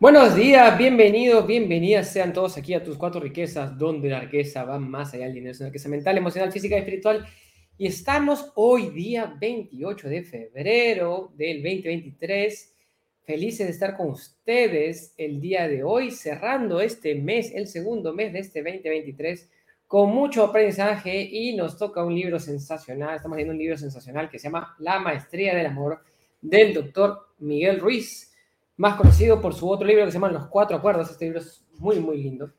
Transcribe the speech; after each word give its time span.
Buenos 0.00 0.36
días, 0.36 0.78
bienvenidos, 0.78 1.44
bienvenidas 1.44 2.12
sean 2.12 2.32
todos 2.32 2.56
aquí 2.56 2.72
a 2.72 2.84
tus 2.84 2.96
cuatro 2.96 3.20
riquezas, 3.20 3.76
donde 3.76 4.08
la 4.08 4.20
riqueza 4.20 4.62
va 4.62 4.78
más 4.78 5.12
allá 5.12 5.24
del 5.24 5.34
dinero, 5.34 5.50
es 5.50 5.58
una 5.58 5.70
riqueza 5.70 5.88
mental, 5.88 6.16
emocional, 6.16 6.52
física 6.52 6.76
y 6.76 6.78
espiritual. 6.78 7.26
Y 7.76 7.88
estamos 7.88 8.52
hoy, 8.54 8.90
día 8.90 9.34
28 9.40 10.08
de 10.08 10.22
febrero 10.22 11.32
del 11.34 11.64
2023, 11.64 12.76
felices 13.24 13.66
de 13.66 13.72
estar 13.72 13.96
con 13.96 14.10
ustedes 14.10 15.14
el 15.16 15.40
día 15.40 15.66
de 15.66 15.82
hoy, 15.82 16.12
cerrando 16.12 16.80
este 16.80 17.16
mes, 17.16 17.52
el 17.52 17.66
segundo 17.66 18.14
mes 18.14 18.32
de 18.32 18.38
este 18.38 18.62
2023, 18.62 19.50
con 19.88 20.10
mucho 20.10 20.44
aprendizaje 20.44 21.22
y 21.22 21.56
nos 21.56 21.76
toca 21.76 22.04
un 22.04 22.14
libro 22.14 22.38
sensacional, 22.38 23.16
estamos 23.16 23.34
leyendo 23.34 23.54
un 23.54 23.58
libro 23.58 23.76
sensacional 23.76 24.30
que 24.30 24.38
se 24.38 24.44
llama 24.44 24.76
La 24.78 25.00
Maestría 25.00 25.56
del 25.56 25.66
Amor 25.66 26.04
del 26.40 26.72
doctor 26.72 27.30
Miguel 27.40 27.80
Ruiz 27.80 28.27
más 28.78 28.94
conocido 28.94 29.40
por 29.40 29.54
su 29.54 29.68
otro 29.68 29.86
libro 29.86 30.04
que 30.04 30.12
se 30.12 30.14
llama 30.14 30.30
Los 30.30 30.46
Cuatro 30.46 30.76
Acuerdos. 30.76 31.10
Este 31.10 31.24
libro 31.24 31.40
es 31.40 31.66
muy, 31.78 31.98
muy 31.98 32.22
lindo. 32.22 32.52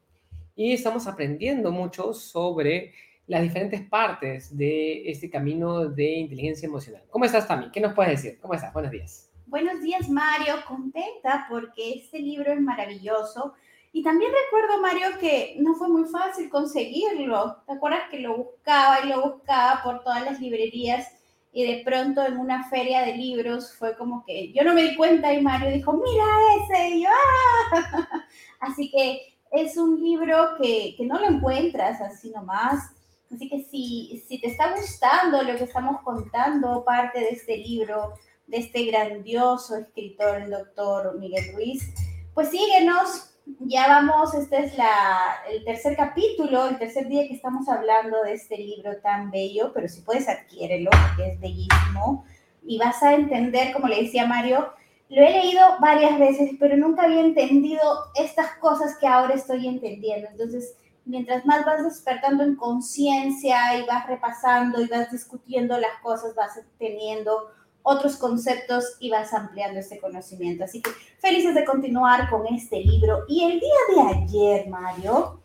Y 0.53 0.73
estamos 0.73 1.07
aprendiendo 1.07 1.71
mucho 1.71 2.13
sobre 2.13 2.93
las 3.25 3.41
diferentes 3.41 3.81
partes 3.87 4.55
de 4.55 5.09
este 5.09 5.29
camino 5.29 5.85
de 5.87 6.11
inteligencia 6.11 6.67
emocional. 6.67 7.03
¿Cómo 7.09 7.23
estás, 7.23 7.47
Tami? 7.47 7.71
¿Qué 7.71 7.79
nos 7.79 7.93
puedes 7.93 8.21
decir? 8.21 8.37
¿Cómo 8.41 8.53
estás? 8.53 8.73
Buenos 8.73 8.91
días. 8.91 9.31
Buenos 9.47 9.81
días, 9.81 10.09
Mario. 10.09 10.55
Contenta 10.67 11.47
porque 11.49 11.93
este 11.93 12.19
libro 12.19 12.51
es 12.51 12.59
maravilloso. 12.59 13.53
Y 13.93 14.03
también 14.03 14.31
recuerdo, 14.45 14.81
Mario, 14.81 15.17
que 15.21 15.55
no 15.59 15.75
fue 15.75 15.87
muy 15.87 16.03
fácil 16.03 16.49
conseguirlo. 16.49 17.63
¿Te 17.65 17.73
acuerdas 17.73 18.09
que 18.11 18.19
lo 18.19 18.35
buscaba 18.35 18.99
y 19.05 19.07
lo 19.07 19.21
buscaba 19.21 19.81
por 19.83 20.03
todas 20.03 20.25
las 20.25 20.41
librerías? 20.41 21.18
Y 21.51 21.65
de 21.65 21.83
pronto 21.83 22.23
en 22.25 22.37
una 22.37 22.69
feria 22.69 23.01
de 23.01 23.15
libros 23.15 23.73
fue 23.73 23.97
como 23.97 24.23
que 24.25 24.53
yo 24.53 24.63
no 24.63 24.73
me 24.73 24.83
di 24.83 24.95
cuenta 24.95 25.33
y 25.33 25.41
Mario 25.41 25.71
dijo, 25.71 25.93
mira 25.93 26.25
ese, 26.63 26.89
y 26.95 27.03
yo, 27.03 27.09
¡ah! 27.09 28.07
Así 28.59 28.91
que 28.91 29.35
es 29.51 29.77
un 29.77 29.99
libro 29.99 30.55
que, 30.61 30.93
que, 30.95 31.05
no 31.05 31.19
lo 31.19 31.27
encuentras 31.27 31.99
así 32.01 32.29
nomás. 32.29 32.91
Así 33.33 33.49
que 33.49 33.63
si, 33.63 34.23
si 34.27 34.39
te 34.39 34.47
está 34.47 34.75
gustando 34.75 35.41
lo 35.43 35.55
que 35.55 35.63
estamos 35.63 36.01
contando, 36.03 36.83
parte 36.83 37.19
de 37.19 37.29
este 37.29 37.57
libro, 37.57 38.13
de 38.47 38.57
este 38.57 38.85
grandioso 38.85 39.77
escritor, 39.77 40.41
el 40.41 40.51
doctor 40.51 41.17
Miguel 41.17 41.53
Ruiz, 41.53 41.93
pues 42.33 42.49
síguenos, 42.49 43.35
ya 43.59 43.87
vamos, 43.87 44.33
este 44.33 44.65
es 44.65 44.77
la, 44.77 45.41
el 45.49 45.63
tercer 45.63 45.95
capítulo, 45.95 46.67
el 46.67 46.77
tercer 46.77 47.07
día 47.07 47.27
que 47.27 47.33
estamos 47.33 47.67
hablando 47.67 48.21
de 48.23 48.33
este 48.33 48.57
libro 48.57 48.97
tan 49.01 49.31
bello, 49.31 49.71
pero 49.73 49.87
si 49.87 50.01
puedes 50.01 50.27
adquiérelo, 50.27 50.91
porque 50.91 51.31
es 51.31 51.39
bellísimo, 51.39 52.25
y 52.63 52.77
vas 52.77 53.01
a 53.01 53.13
entender, 53.13 53.73
como 53.73 53.87
le 53.87 54.03
decía 54.03 54.25
Mario, 54.25 54.71
lo 55.09 55.23
he 55.23 55.31
leído 55.31 55.61
varias 55.79 56.19
veces, 56.19 56.51
pero 56.59 56.77
nunca 56.77 57.03
había 57.03 57.21
entendido 57.21 57.81
estas 58.15 58.51
cosas 58.57 58.95
que 58.99 59.07
ahora 59.07 59.33
estoy 59.33 59.67
entendiendo. 59.67 60.27
Entonces, 60.29 60.75
mientras 61.05 61.45
más 61.45 61.65
vas 61.65 61.83
despertando 61.83 62.43
en 62.43 62.55
conciencia 62.55 63.75
y 63.77 63.85
vas 63.87 64.05
repasando 64.05 64.81
y 64.81 64.87
vas 64.87 65.11
discutiendo 65.11 65.79
las 65.79 65.99
cosas, 66.03 66.35
vas 66.35 66.59
teniendo 66.77 67.49
otros 67.83 68.17
conceptos 68.17 68.97
y 68.99 69.09
vas 69.09 69.33
ampliando 69.33 69.79
este 69.79 69.99
conocimiento. 69.99 70.63
Así 70.63 70.81
que 70.81 70.91
felices 71.19 71.55
de 71.55 71.65
continuar 71.65 72.29
con 72.29 72.45
este 72.47 72.79
libro. 72.79 73.25
Y 73.27 73.43
el 73.43 73.59
día 73.59 73.69
de 73.95 74.17
ayer, 74.17 74.69
Mario, 74.69 75.39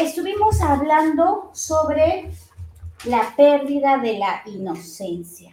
estuvimos 0.00 0.60
hablando 0.60 1.50
sobre 1.52 2.30
la 3.04 3.34
pérdida 3.36 3.98
de 3.98 4.18
la 4.18 4.42
inocencia. 4.46 5.50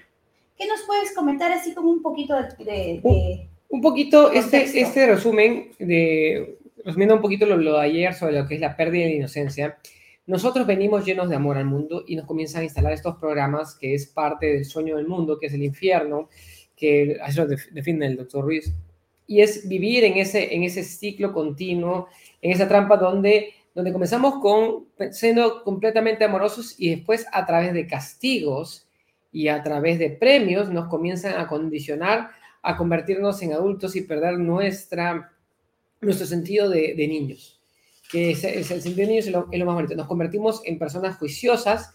¿Qué 0.58 0.68
nos 0.68 0.82
puedes 0.84 1.14
comentar 1.14 1.52
así 1.52 1.74
como 1.74 1.90
un 1.90 2.02
poquito 2.02 2.36
de... 2.36 3.48
un, 3.70 3.82
poquito, 3.82 4.32
este, 4.32 4.82
este 4.82 5.08
resumen, 5.08 5.72
de, 5.80 6.60
resumiendo 6.84 7.16
un 7.16 7.22
poquito 7.22 7.46
lo, 7.46 7.58
lo 7.58 7.78
de 7.78 7.86
ayer 7.86 8.14
sobre 8.14 8.34
lo 8.34 8.48
que 8.48 8.56
es 8.56 8.62
la 8.62 8.76
pérdida 8.76 9.04
de 9.04 9.10
la 9.10 9.16
inocencia, 9.16 9.78
nosotros 10.30 10.68
venimos 10.68 11.04
llenos 11.04 11.28
de 11.28 11.36
amor 11.36 11.58
al 11.58 11.66
mundo 11.66 12.04
y 12.06 12.16
nos 12.16 12.28
comienzan 12.28 12.62
a 12.62 12.66
instalar 12.66 12.94
estos 12.94 13.16
programas 13.16 13.74
que 13.74 13.96
es 13.96 14.06
parte 14.06 14.46
del 14.46 14.66
sueño 14.66 14.98
del 14.98 15.08
mundo, 15.08 15.40
que 15.40 15.48
es 15.48 15.54
el 15.56 15.64
infierno, 15.64 16.30
que 16.76 17.18
así 17.20 17.40
lo 17.40 17.48
define 17.48 18.06
el 18.06 18.16
doctor 18.16 18.46
Ruiz. 18.46 18.72
Y 19.26 19.42
es 19.42 19.68
vivir 19.68 20.04
en 20.04 20.18
ese, 20.18 20.54
en 20.54 20.62
ese 20.62 20.84
ciclo 20.84 21.34
continuo, 21.34 22.10
en 22.44 22.52
esa 22.52 22.68
trampa 22.68 22.96
donde, 22.96 23.56
donde 23.74 23.92
comenzamos 23.92 24.36
con 24.40 24.86
siendo 25.12 25.64
completamente 25.64 26.26
amorosos 26.26 26.76
y 26.78 26.92
después 26.92 27.26
a 27.32 27.48
través 27.48 27.74
de 27.74 27.88
castigos 27.88 28.88
y 29.32 29.48
a 29.48 29.64
través 29.64 29.98
de 29.98 30.12
premios 30.12 30.70
nos 30.70 30.90
comienzan 30.90 31.40
a 31.40 31.48
condicionar 31.48 32.30
a 32.62 32.78
convertirnos 32.78 33.42
en 33.42 33.54
adultos 33.54 33.96
y 33.96 34.02
perder 34.02 34.38
nuestra, 34.38 35.32
nuestro 36.02 36.28
sentido 36.28 36.70
de, 36.70 36.94
de 36.94 37.08
niños 37.08 37.59
que 38.10 38.32
es, 38.32 38.44
el 38.44 38.66
sentido 38.66 38.96
de 38.96 39.08
niños 39.08 39.28
es 39.28 39.32
lo, 39.32 39.66
más 39.66 39.76
bonito. 39.76 39.96
Nos 39.96 40.08
convertimos 40.08 40.62
en 40.66 40.80
personas 40.80 41.18
juiciosas 41.18 41.94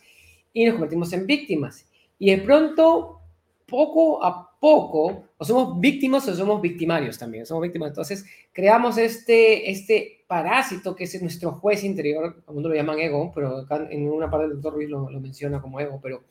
y 0.53 0.65
nos 0.65 0.75
convertimos 0.75 1.13
en 1.13 1.27
víctimas. 1.27 1.87
Y 2.19 2.31
de 2.31 2.39
pronto, 2.39 3.21
poco 3.67 4.25
a 4.25 4.57
poco, 4.61 5.25
o 5.37 5.45
somos 5.45 5.81
víctimas 5.81 6.27
o 6.29 6.35
somos 6.35 6.63
victimarios 6.63 7.19
también, 7.19 7.45
somos 7.45 7.65
víctimas. 7.65 7.89
Entonces, 7.89 8.25
creamos 8.53 8.97
este, 8.97 9.69
este 9.71 10.25
parásito 10.29 10.95
que 10.95 11.05
es 11.05 11.21
nuestro 11.21 11.53
juez 11.53 11.83
interior, 11.83 12.45
como 12.45 12.61
lo 12.61 12.75
llaman 12.75 13.01
ego, 13.01 13.33
pero 13.35 13.59
acá 13.59 13.87
en 13.91 14.09
una 14.09 14.31
parte 14.31 14.47
del 14.47 14.55
doctor 14.55 14.75
Ruiz 14.75 14.89
lo, 14.89 15.11
lo 15.11 15.21
menciona 15.21 15.61
como 15.61 15.81
ego, 15.81 15.99
pero 16.01 16.23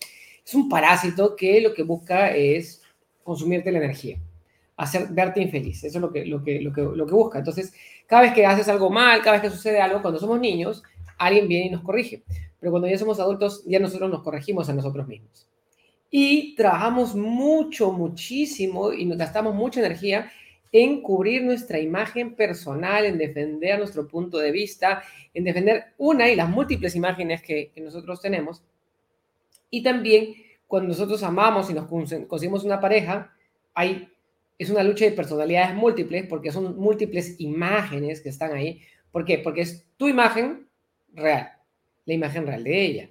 es 0.46 0.54
un 0.56 0.70
parásito 0.70 1.36
que 1.36 1.60
lo 1.60 1.74
que 1.74 1.84
busca 1.84 2.34
es 2.34 2.82
consumirte 3.24 3.72
la 3.72 3.80
energía, 3.80 4.18
hacer, 4.78 5.08
verte 5.10 5.42
infeliz. 5.42 5.84
Eso 5.84 5.98
es 5.98 6.02
lo 6.02 6.12
que, 6.12 6.26
lo 6.26 6.44
que, 6.44 6.62
lo 6.62 6.74
que, 6.74 6.82
lo 6.82 7.06
que 7.06 7.14
busca. 7.14 7.40
Entonces, 7.40 7.74
cada 8.08 8.24
vez 8.24 8.34
que 8.34 8.46
haces 8.46 8.68
algo 8.68 8.90
mal, 8.90 9.22
cada 9.22 9.34
vez 9.34 9.42
que 9.42 9.56
sucede 9.56 9.82
algo, 9.82 10.02
cuando 10.02 10.20
somos 10.20 10.40
niños, 10.40 10.84
alguien 11.18 11.48
viene 11.48 11.68
y 11.68 11.70
nos 11.70 11.82
corrige. 11.82 12.24
Pero 12.60 12.72
cuando 12.72 12.88
ya 12.88 12.98
somos 12.98 13.20
adultos, 13.20 13.64
ya 13.66 13.80
nosotros 13.80 14.10
nos 14.10 14.24
corregimos 14.24 14.70
a 14.70 14.74
nosotros 14.74 15.08
mismos. 15.08 15.48
Y 16.10 16.56
trabajamos 16.56 17.16
mucho, 17.16 17.92
muchísimo 17.92 18.94
y 18.94 19.06
nos 19.06 19.18
gastamos 19.18 19.56
mucha 19.56 19.80
energía 19.80 20.32
en 20.72 21.02
cubrir 21.02 21.44
nuestra 21.44 21.80
imagen 21.80 22.36
personal, 22.36 23.06
en 23.06 23.18
defender 23.18 23.78
nuestro 23.78 24.08
punto 24.08 24.40
de 24.40 24.52
vista, 24.52 25.04
en 25.34 25.44
defender 25.44 25.86
una 25.98 26.30
y 26.30 26.36
las 26.36 26.50
múltiples 26.50 26.96
imágenes 26.96 27.42
que, 27.44 27.72
nosotros 27.78 28.22
tenemos. 28.22 28.64
Y 29.70 29.84
también 29.84 30.36
cuando 30.68 30.90
nosotros 30.90 31.22
amamos 31.22 31.70
y 31.70 31.74
nos 31.74 31.88
conseguimos 31.88 32.64
una 32.64 32.80
pareja, 32.80 33.34
hay 33.74 34.08
es 34.58 34.70
una 34.70 34.84
lucha 34.84 35.06
de 35.06 35.12
personalidades 35.12 35.76
múltiples 35.76 36.26
porque 36.28 36.52
son 36.52 36.78
múltiples 36.78 37.36
imágenes 37.40 38.22
que 38.22 38.30
están 38.30 38.54
ahí. 38.54 38.82
¿Por 39.12 39.26
qué? 39.26 39.40
Porque 39.40 39.62
es 39.62 39.86
tu 39.98 40.08
imagen 40.08 40.68
real, 41.14 41.52
la 42.06 42.14
imagen 42.14 42.46
real 42.48 42.64
de 42.64 42.86
ella, 42.86 43.10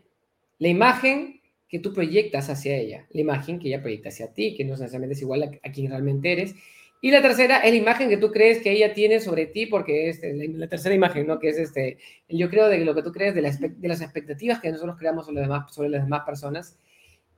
la 0.58 0.68
imagen 0.68 1.40
que 1.68 1.78
tú 1.78 1.92
proyectas 1.92 2.50
hacia 2.50 2.76
ella, 2.76 3.06
la 3.10 3.20
imagen 3.20 3.58
que 3.58 3.68
ella 3.68 3.80
proyecta 3.80 4.10
hacia 4.10 4.32
ti, 4.32 4.54
que 4.54 4.64
no 4.64 4.72
necesariamente 4.72 5.14
es 5.14 5.22
igual 5.22 5.58
a, 5.62 5.72
quien 5.72 5.90
realmente 5.90 6.32
eres. 6.32 6.54
Y 7.00 7.10
la 7.10 7.22
tercera 7.22 7.58
es 7.58 7.70
la 7.70 7.76
imagen 7.76 8.08
que 8.08 8.16
tú 8.16 8.30
crees 8.30 8.62
que 8.62 8.70
ella 8.70 8.94
tiene 8.94 9.20
sobre 9.20 9.46
ti, 9.46 9.66
porque 9.66 10.08
es 10.08 10.22
eh, 10.22 10.50
la, 10.54 10.68
tercera 10.68 10.94
imagen, 10.94 11.26
¿no? 11.26 11.38
Que 11.38 11.48
es 11.48 11.58
este, 11.58 11.98
yo 12.28 12.48
creo 12.50 12.68
de 12.68 12.84
lo 12.84 12.94
que 12.94 13.02
tú 13.02 13.10
crees, 13.10 13.34
de, 13.34 13.42
las 13.42 14.00
expectativas 14.00 14.60
que 14.60 14.70
nosotros 14.70 14.96
creamos 14.98 15.26
sobre, 15.26 15.46
sobre 15.70 15.88
las 15.88 16.04
demás 16.04 16.22
personas 16.24 16.78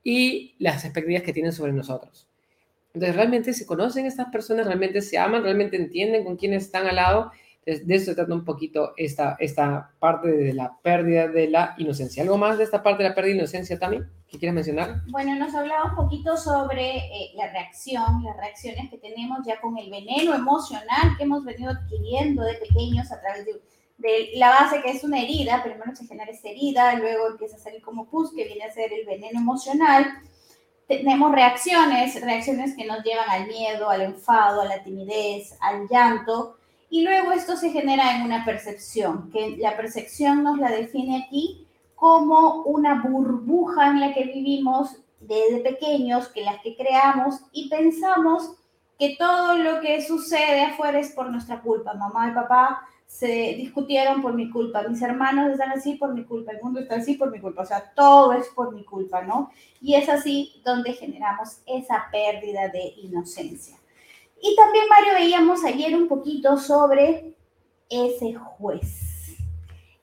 y 0.03 0.55
las 0.59 0.83
expectativas 0.83 1.23
que 1.23 1.33
tienen 1.33 1.51
sobre 1.51 1.71
nosotros. 1.71 2.27
Entonces, 2.95 3.17
realmente 3.17 3.53
se 3.53 3.65
conocen 3.65 4.05
estas 4.05 4.29
personas, 4.29 4.65
realmente 4.65 5.01
se 5.01 5.17
aman, 5.17 5.43
realmente 5.43 5.75
entienden 5.75 6.23
con 6.23 6.37
quiénes 6.37 6.63
están 6.63 6.87
al 6.87 6.95
lado. 6.95 7.31
Entonces, 7.65 7.85
de 7.85 7.95
eso 7.95 8.05
se 8.05 8.15
trata 8.15 8.33
un 8.33 8.45
poquito 8.45 8.93
esta, 8.95 9.35
esta 9.37 9.91
parte 9.99 10.31
de 10.31 10.53
la 10.53 10.77
pérdida 10.81 11.27
de 11.27 11.49
la 11.49 11.75
inocencia. 11.77 12.23
¿Algo 12.23 12.37
más 12.37 12.57
de 12.57 12.63
esta 12.63 12.81
parte 12.81 13.03
de 13.03 13.09
la 13.09 13.15
pérdida 13.15 13.33
de 13.33 13.39
inocencia 13.39 13.77
también 13.77 14.09
que 14.29 14.39
quieres 14.39 14.55
mencionar? 14.55 15.01
Bueno, 15.09 15.35
nos 15.35 15.53
hablaba 15.53 15.89
un 15.89 15.95
poquito 15.95 16.37
sobre 16.37 16.99
eh, 16.99 17.31
la 17.35 17.51
reacción, 17.51 18.23
las 18.23 18.37
reacciones 18.37 18.89
que 18.89 18.97
tenemos 18.97 19.39
ya 19.45 19.59
con 19.59 19.77
el 19.77 19.91
veneno 19.91 20.33
emocional 20.33 21.17
que 21.17 21.23
hemos 21.23 21.43
venido 21.43 21.71
adquiriendo 21.71 22.43
de 22.43 22.53
pequeños 22.53 23.11
a 23.11 23.19
través 23.19 23.45
de, 23.45 23.61
de 23.97 24.29
la 24.35 24.51
base 24.51 24.81
que 24.81 24.91
es 24.91 25.03
una 25.03 25.21
herida. 25.21 25.61
Primero 25.63 25.93
se 25.93 26.07
genera 26.07 26.31
esa 26.31 26.47
herida, 26.47 26.95
luego 26.95 27.27
empieza 27.27 27.57
a 27.57 27.59
salir 27.59 27.81
como 27.81 28.07
pus, 28.07 28.33
que 28.33 28.45
viene 28.45 28.63
a 28.63 28.71
ser 28.71 28.93
el 28.93 29.05
veneno 29.05 29.41
emocional 29.41 30.05
tenemos 30.87 31.31
reacciones, 31.31 32.21
reacciones 32.21 32.75
que 32.75 32.85
nos 32.85 33.03
llevan 33.03 33.29
al 33.29 33.47
miedo, 33.47 33.89
al 33.89 34.01
enfado, 34.01 34.61
a 34.61 34.65
la 34.65 34.83
timidez, 34.83 35.57
al 35.61 35.87
llanto, 35.87 36.57
y 36.89 37.03
luego 37.03 37.31
esto 37.31 37.57
se 37.57 37.71
genera 37.71 38.15
en 38.15 38.23
una 38.23 38.45
percepción, 38.45 39.29
que 39.31 39.57
la 39.57 39.75
percepción 39.75 40.43
nos 40.43 40.59
la 40.59 40.69
define 40.69 41.25
aquí 41.25 41.67
como 41.95 42.63
una 42.63 43.01
burbuja 43.01 43.87
en 43.87 43.99
la 43.99 44.13
que 44.13 44.25
vivimos 44.25 44.97
desde 45.19 45.59
pequeños, 45.61 46.27
que 46.27 46.43
las 46.43 46.61
que 46.61 46.75
creamos 46.75 47.41
y 47.51 47.69
pensamos 47.69 48.51
que 48.99 49.15
todo 49.17 49.57
lo 49.57 49.81
que 49.81 50.01
sucede 50.01 50.61
afuera 50.61 50.99
es 50.99 51.11
por 51.11 51.29
nuestra 51.31 51.61
culpa. 51.61 51.93
Mamá 51.93 52.29
y 52.29 52.33
papá 52.33 52.87
se 53.07 53.55
discutieron 53.55 54.21
por 54.21 54.33
mi 54.33 54.49
culpa, 54.49 54.83
mis 54.87 55.01
hermanos 55.01 55.51
están 55.51 55.71
así 55.71 55.95
por 55.95 56.13
mi 56.13 56.25
culpa, 56.25 56.51
el 56.51 56.61
mundo 56.61 56.79
está 56.79 56.95
así 56.95 57.15
por 57.15 57.31
mi 57.31 57.39
culpa, 57.39 57.61
o 57.61 57.65
sea, 57.65 57.93
todo 57.95 58.33
es 58.33 58.47
por 58.49 58.73
mi 58.73 58.83
culpa, 58.83 59.21
¿no? 59.21 59.51
Y 59.79 59.95
es 59.95 60.09
así 60.09 60.61
donde 60.65 60.93
generamos 60.93 61.61
esa 61.65 62.07
pérdida 62.11 62.67
de 62.69 62.93
inocencia. 62.97 63.77
Y 64.41 64.55
también, 64.55 64.85
Mario, 64.89 65.13
veíamos 65.13 65.63
ayer 65.63 65.95
un 65.95 66.07
poquito 66.07 66.57
sobre 66.57 67.33
ese 67.89 68.33
juez. 68.33 69.37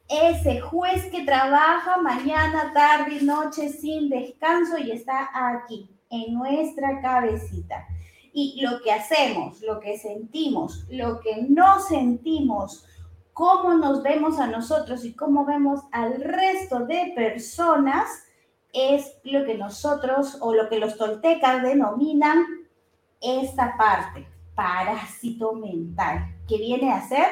Ese 0.08 0.60
juez 0.60 1.04
que 1.10 1.24
trabaja 1.24 1.96
mañana, 1.98 2.72
tarde 2.74 3.18
y 3.20 3.24
noche 3.24 3.68
sin 3.68 4.08
descanso 4.08 4.78
y 4.78 4.90
está 4.90 5.30
aquí, 5.32 5.88
en 6.10 6.34
nuestra 6.34 7.00
cabecita. 7.00 7.86
Y 8.32 8.60
lo 8.62 8.80
que 8.82 8.92
hacemos, 8.92 9.60
lo 9.60 9.80
que 9.80 9.98
sentimos, 9.98 10.86
lo 10.88 11.20
que 11.20 11.42
no 11.48 11.80
sentimos, 11.80 12.86
cómo 13.32 13.74
nos 13.74 14.02
vemos 14.02 14.38
a 14.38 14.46
nosotros 14.46 15.04
y 15.04 15.14
cómo 15.14 15.44
vemos 15.44 15.80
al 15.90 16.20
resto 16.20 16.80
de 16.86 17.12
personas, 17.14 18.08
es 18.72 19.18
lo 19.24 19.44
que 19.44 19.54
nosotros 19.54 20.38
o 20.40 20.54
lo 20.54 20.68
que 20.68 20.78
los 20.78 20.96
toltecas 20.96 21.62
denominan 21.62 22.44
esta 23.20 23.76
parte, 23.76 24.26
parásito 24.54 25.52
mental, 25.52 26.34
que 26.48 26.58
viene 26.58 26.92
a 26.92 27.06
ser 27.06 27.26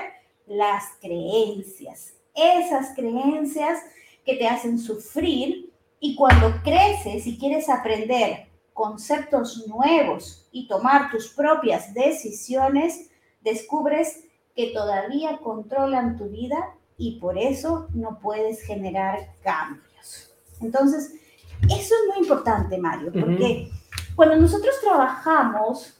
las 0.47 0.85
creencias. 1.01 2.15
Esas 2.35 2.95
creencias 2.95 3.81
que 4.25 4.37
te 4.37 4.47
hacen 4.47 4.79
sufrir 4.79 5.73
y 5.99 6.15
cuando 6.15 6.53
creces 6.63 7.27
y 7.27 7.39
quieres 7.39 7.69
aprender 7.69 8.49
conceptos 8.73 9.67
nuevos 9.67 10.49
y 10.53 10.67
tomar 10.69 11.11
tus 11.11 11.29
propias 11.29 11.93
decisiones, 11.93 13.11
descubres 13.41 14.25
que 14.61 14.73
todavía 14.75 15.39
controlan 15.39 16.19
tu 16.19 16.29
vida 16.29 16.75
y 16.99 17.19
por 17.19 17.39
eso 17.39 17.89
no 17.95 18.19
puedes 18.21 18.61
generar 18.63 19.33
cambios. 19.43 20.35
Entonces, 20.61 21.15
eso 21.63 21.95
es 21.95 22.15
muy 22.15 22.19
importante, 22.19 22.77
Mario, 22.77 23.11
porque 23.11 23.71
cuando 24.15 24.37
nosotros 24.37 24.75
trabajamos, 24.83 25.99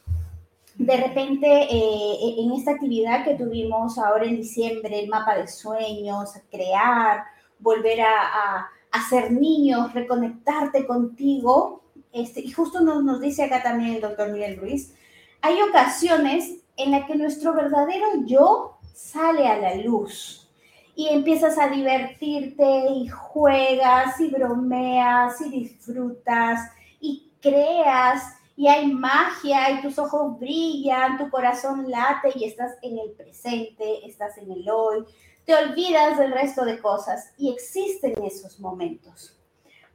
de 0.75 0.95
repente 0.95 1.47
eh, 1.47 2.35
en 2.39 2.53
esta 2.53 2.73
actividad 2.73 3.25
que 3.25 3.35
tuvimos 3.35 3.97
ahora 3.97 4.27
en 4.27 4.37
diciembre, 4.37 5.01
el 5.01 5.09
mapa 5.09 5.37
de 5.37 5.49
sueños, 5.49 6.33
crear, 6.51 7.25
volver 7.59 8.03
a, 8.03 8.69
a, 8.93 9.09
ser 9.09 9.33
niños, 9.33 9.95
reconectarte 9.95 10.87
contigo, 10.87 11.83
este, 12.13 12.41
y 12.41 12.51
justo 12.51 12.81
nos, 12.81 13.03
nos 13.03 13.21
dice 13.21 13.45
acá 13.45 13.63
también 13.63 13.95
el 13.95 14.01
doctor 14.03 14.31
Miguel 14.31 14.59
Ruiz, 14.59 14.95
hay 15.41 15.63
ocasiones 15.63 16.60
en 16.83 16.93
las 16.93 17.07
que 17.07 17.15
nuestro 17.15 17.55
verdadero 17.55 18.07
yo 18.27 18.79
sale 18.95 19.47
a 19.47 19.59
la 19.59 19.75
luz. 19.77 20.49
Y 20.95 21.09
empiezas 21.09 21.59
a 21.59 21.69
divertirte 21.69 22.91
y 22.93 23.09
juegas 23.09 24.21
y 24.21 24.29
bromeas 24.29 25.41
y 25.41 25.49
disfrutas 25.49 26.61
y 27.01 27.31
creas 27.41 28.23
y 28.57 28.69
hay 28.69 28.93
magia 28.93 29.71
y 29.71 29.81
tus 29.81 29.99
ojos 29.99 30.39
brillan, 30.39 31.17
tu 31.17 31.31
corazón 31.31 31.91
late 31.91 32.31
y 32.35 32.45
estás 32.45 32.73
en 32.83 32.99
el 32.99 33.13
presente, 33.13 34.07
estás 34.07 34.37
en 34.37 34.53
el 34.53 34.69
hoy, 34.69 35.05
te 35.47 35.55
olvidas 35.55 36.19
del 36.19 36.33
resto 36.33 36.67
de 36.67 36.79
cosas 36.79 37.33
y 37.39 37.51
existen 37.51 38.23
esos 38.23 38.61
momentos. 38.61 39.41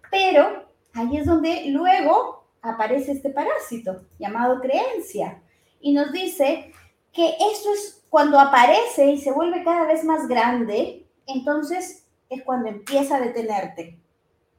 Pero 0.10 0.66
ahí 0.94 1.18
es 1.18 1.28
donde 1.28 1.66
luego 1.68 2.48
aparece 2.64 3.12
este 3.12 3.30
parásito 3.30 4.02
llamado 4.18 4.60
creencia 4.60 5.44
y 5.80 5.94
nos 5.94 6.12
dice 6.12 6.72
que 7.12 7.36
esto 7.52 7.74
es 7.74 8.04
cuando 8.10 8.40
aparece 8.40 9.12
y 9.12 9.18
se 9.18 9.32
vuelve 9.32 9.64
cada 9.64 9.86
vez 9.86 10.04
más 10.04 10.28
grande, 10.28 11.06
entonces 11.28 12.08
es 12.30 12.44
cuando 12.44 12.70
empieza 12.70 13.18
a 13.18 13.22
detenerte. 13.22 14.00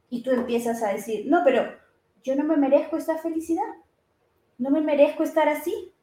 Y 0.09 0.23
tú 0.23 0.31
empiezas 0.31 0.81
a 0.83 0.93
decir, 0.93 1.25
no, 1.27 1.41
pero 1.43 1.63
yo 2.23 2.35
no 2.35 2.43
me 2.43 2.57
merezco 2.57 2.97
esta 2.97 3.17
felicidad, 3.17 3.63
no 4.57 4.69
me 4.69 4.81
merezco 4.81 5.23
estar 5.23 5.47
así. 5.49 5.93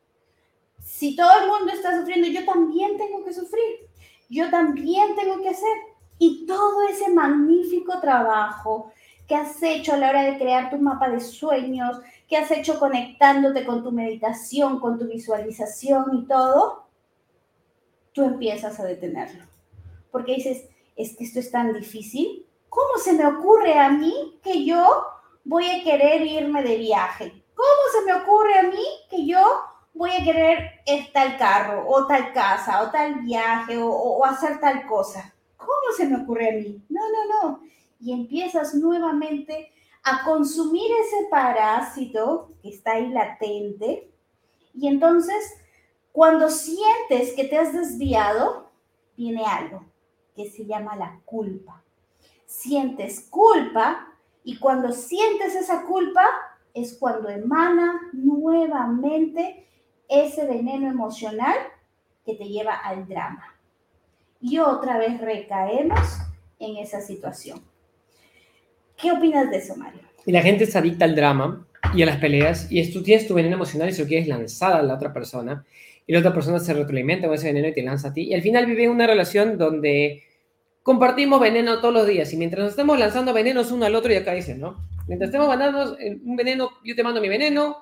Si 0.83 1.17
todo 1.17 1.31
el 1.43 1.49
mundo 1.49 1.73
está 1.73 1.99
sufriendo, 1.99 2.29
yo 2.29 2.45
también 2.45 2.97
tengo 2.97 3.25
que 3.25 3.33
sufrir, 3.33 3.89
yo 4.29 4.51
también 4.51 5.15
tengo 5.17 5.41
que 5.43 5.49
hacer. 5.49 5.77
Y 6.19 6.47
todo 6.47 6.89
ese 6.89 7.11
magnífico 7.11 8.01
trabajo 8.01 8.93
que 9.27 9.35
has 9.35 9.63
hecho 9.63 9.95
a 9.95 9.97
la 9.97 10.11
hora 10.11 10.23
de 10.23 10.39
crear 10.39 10.71
tu 10.71 10.77
mapa 10.77 11.09
de 11.09 11.21
sueños, 11.21 11.99
que 12.29 12.37
has 12.37 12.51
hecho 12.51 12.79
conectándote 12.79 13.65
con 13.65 13.83
tu 13.83 13.93
meditación, 13.93 14.81
con 14.81 14.99
tu 14.99 15.07
visualización 15.07 16.05
y 16.17 16.27
todo, 16.27 16.87
tú 18.13 18.23
empiezas 18.25 18.81
a 18.81 18.85
detenerlo. 18.85 19.45
Porque 20.11 20.37
dices, 20.37 20.69
es 20.97 21.17
que 21.17 21.25
esto 21.25 21.41
es 21.41 21.51
tan 21.51 21.73
difícil. 21.75 22.47
¿Cómo 22.69 22.99
se 22.99 23.13
me 23.13 23.27
ocurre 23.27 23.79
a 23.79 23.91
mí 23.91 24.41
que 24.43 24.65
yo 24.65 25.05
voy 25.45 25.67
a 25.69 25.83
querer 25.83 26.23
irme 26.23 26.63
de 26.63 26.77
viaje? 26.77 27.45
¿Cómo 27.55 27.69
se 27.93 28.07
me 28.07 28.15
ocurre 28.23 28.59
a 28.59 28.63
mí 28.63 28.85
que 29.11 29.27
yo 29.27 29.41
voy 29.93 30.11
a 30.11 30.25
querer 30.25 30.81
tal 31.13 31.37
carro 31.37 31.85
o 31.89 32.07
tal 32.07 32.33
casa 32.33 32.83
o 32.83 32.91
tal 32.91 33.21
viaje 33.21 33.77
o, 33.77 33.89
o 33.89 34.25
hacer 34.25 34.61
tal 34.61 34.87
cosa? 34.87 35.35
¿Cómo 35.57 35.97
se 35.97 36.07
me 36.07 36.23
ocurre 36.23 36.49
a 36.49 36.53
mí? 36.53 36.83
No, 36.89 37.01
no, 37.01 37.43
no. 37.43 37.61
Y 38.01 38.13
empiezas 38.13 38.75
nuevamente 38.75 39.73
a 40.05 40.23
consumir 40.23 40.91
ese 41.01 41.29
parásito 41.31 42.49
que 42.63 42.69
está 42.69 42.93
ahí 42.93 43.09
latente. 43.09 44.11
Y 44.75 44.89
entonces 44.89 45.55
cuando 46.15 46.49
sientes 46.49 47.33
que 47.35 47.43
te 47.43 47.59
has 47.59 47.73
desviado, 47.73 48.71
viene 49.17 49.45
algo 49.45 49.85
que 50.37 50.49
se 50.49 50.65
llama 50.65 50.95
la 50.95 51.21
culpa. 51.25 51.83
Sientes 52.47 53.27
culpa 53.29 54.13
y 54.45 54.59
cuando 54.59 54.93
sientes 54.93 55.57
esa 55.57 55.83
culpa 55.83 56.25
es 56.73 56.97
cuando 56.97 57.29
emana 57.31 58.01
nuevamente 58.13 59.67
ese 60.09 60.47
veneno 60.47 60.89
emocional 60.89 61.57
que 62.25 62.37
te 62.37 62.45
lleva 62.45 62.75
al 62.75 63.09
drama. 63.09 63.53
Y 64.41 64.61
otra 64.61 64.99
vez 64.99 65.21
recaemos 65.21 65.99
en 66.61 66.77
esa 66.77 67.01
situación. 67.01 67.61
¿Qué 69.05 69.13
opinas 69.13 69.51
de 69.51 69.59
eso, 69.59 69.77
Mario? 69.77 70.01
Y 70.25 70.33
la 70.33 70.41
gente 70.41 70.65
se 70.65 70.79
adicta 70.79 71.05
al 71.05 71.15
drama 71.15 71.67
y 71.95 72.03
a 72.03 72.07
las 72.07 72.17
peleas 72.17 72.69
y 72.71 72.91
tú 72.91 73.03
tienes 73.03 73.29
tu 73.29 73.35
veneno 73.35 73.57
emocional 73.57 73.91
y 73.91 73.93
se 73.93 74.01
lo 74.01 74.09
quieres 74.09 74.27
lanzar 74.27 74.73
a 74.73 74.83
la 74.83 74.95
otra 74.95 75.13
persona 75.13 75.63
y 76.07 76.13
la 76.15 76.21
otra 76.21 76.33
persona 76.33 76.59
se 76.59 76.73
retroalimenta 76.73 77.27
con 77.27 77.35
ese 77.35 77.49
veneno 77.49 77.69
y 77.69 77.75
te 77.75 77.83
lanza 77.83 78.09
a 78.09 78.13
ti. 78.15 78.23
Y 78.23 78.33
al 78.33 78.41
final 78.41 78.65
vive 78.65 78.89
una 78.89 79.07
relación 79.07 79.59
donde 79.59 80.23
compartimos 80.83 81.39
veneno 81.39 81.83
todos 81.83 81.93
los 81.93 82.07
días 82.07 82.33
y 82.33 82.39
mientras 82.39 82.63
nos 82.63 82.71
estemos 82.71 82.99
lanzando 82.99 83.35
venenos 83.35 83.71
uno 83.73 83.85
al 83.85 83.95
otro, 83.95 84.11
y 84.11 84.17
acá 84.17 84.33
dicen, 84.33 84.59
¿no? 84.59 84.89
Mientras 85.07 85.29
estemos 85.29 85.49
mandando 85.49 85.99
un 86.25 86.37
veneno, 86.37 86.71
yo 86.83 86.97
te 86.97 87.03
mando 87.03 87.21
mi 87.21 87.29
veneno, 87.29 87.77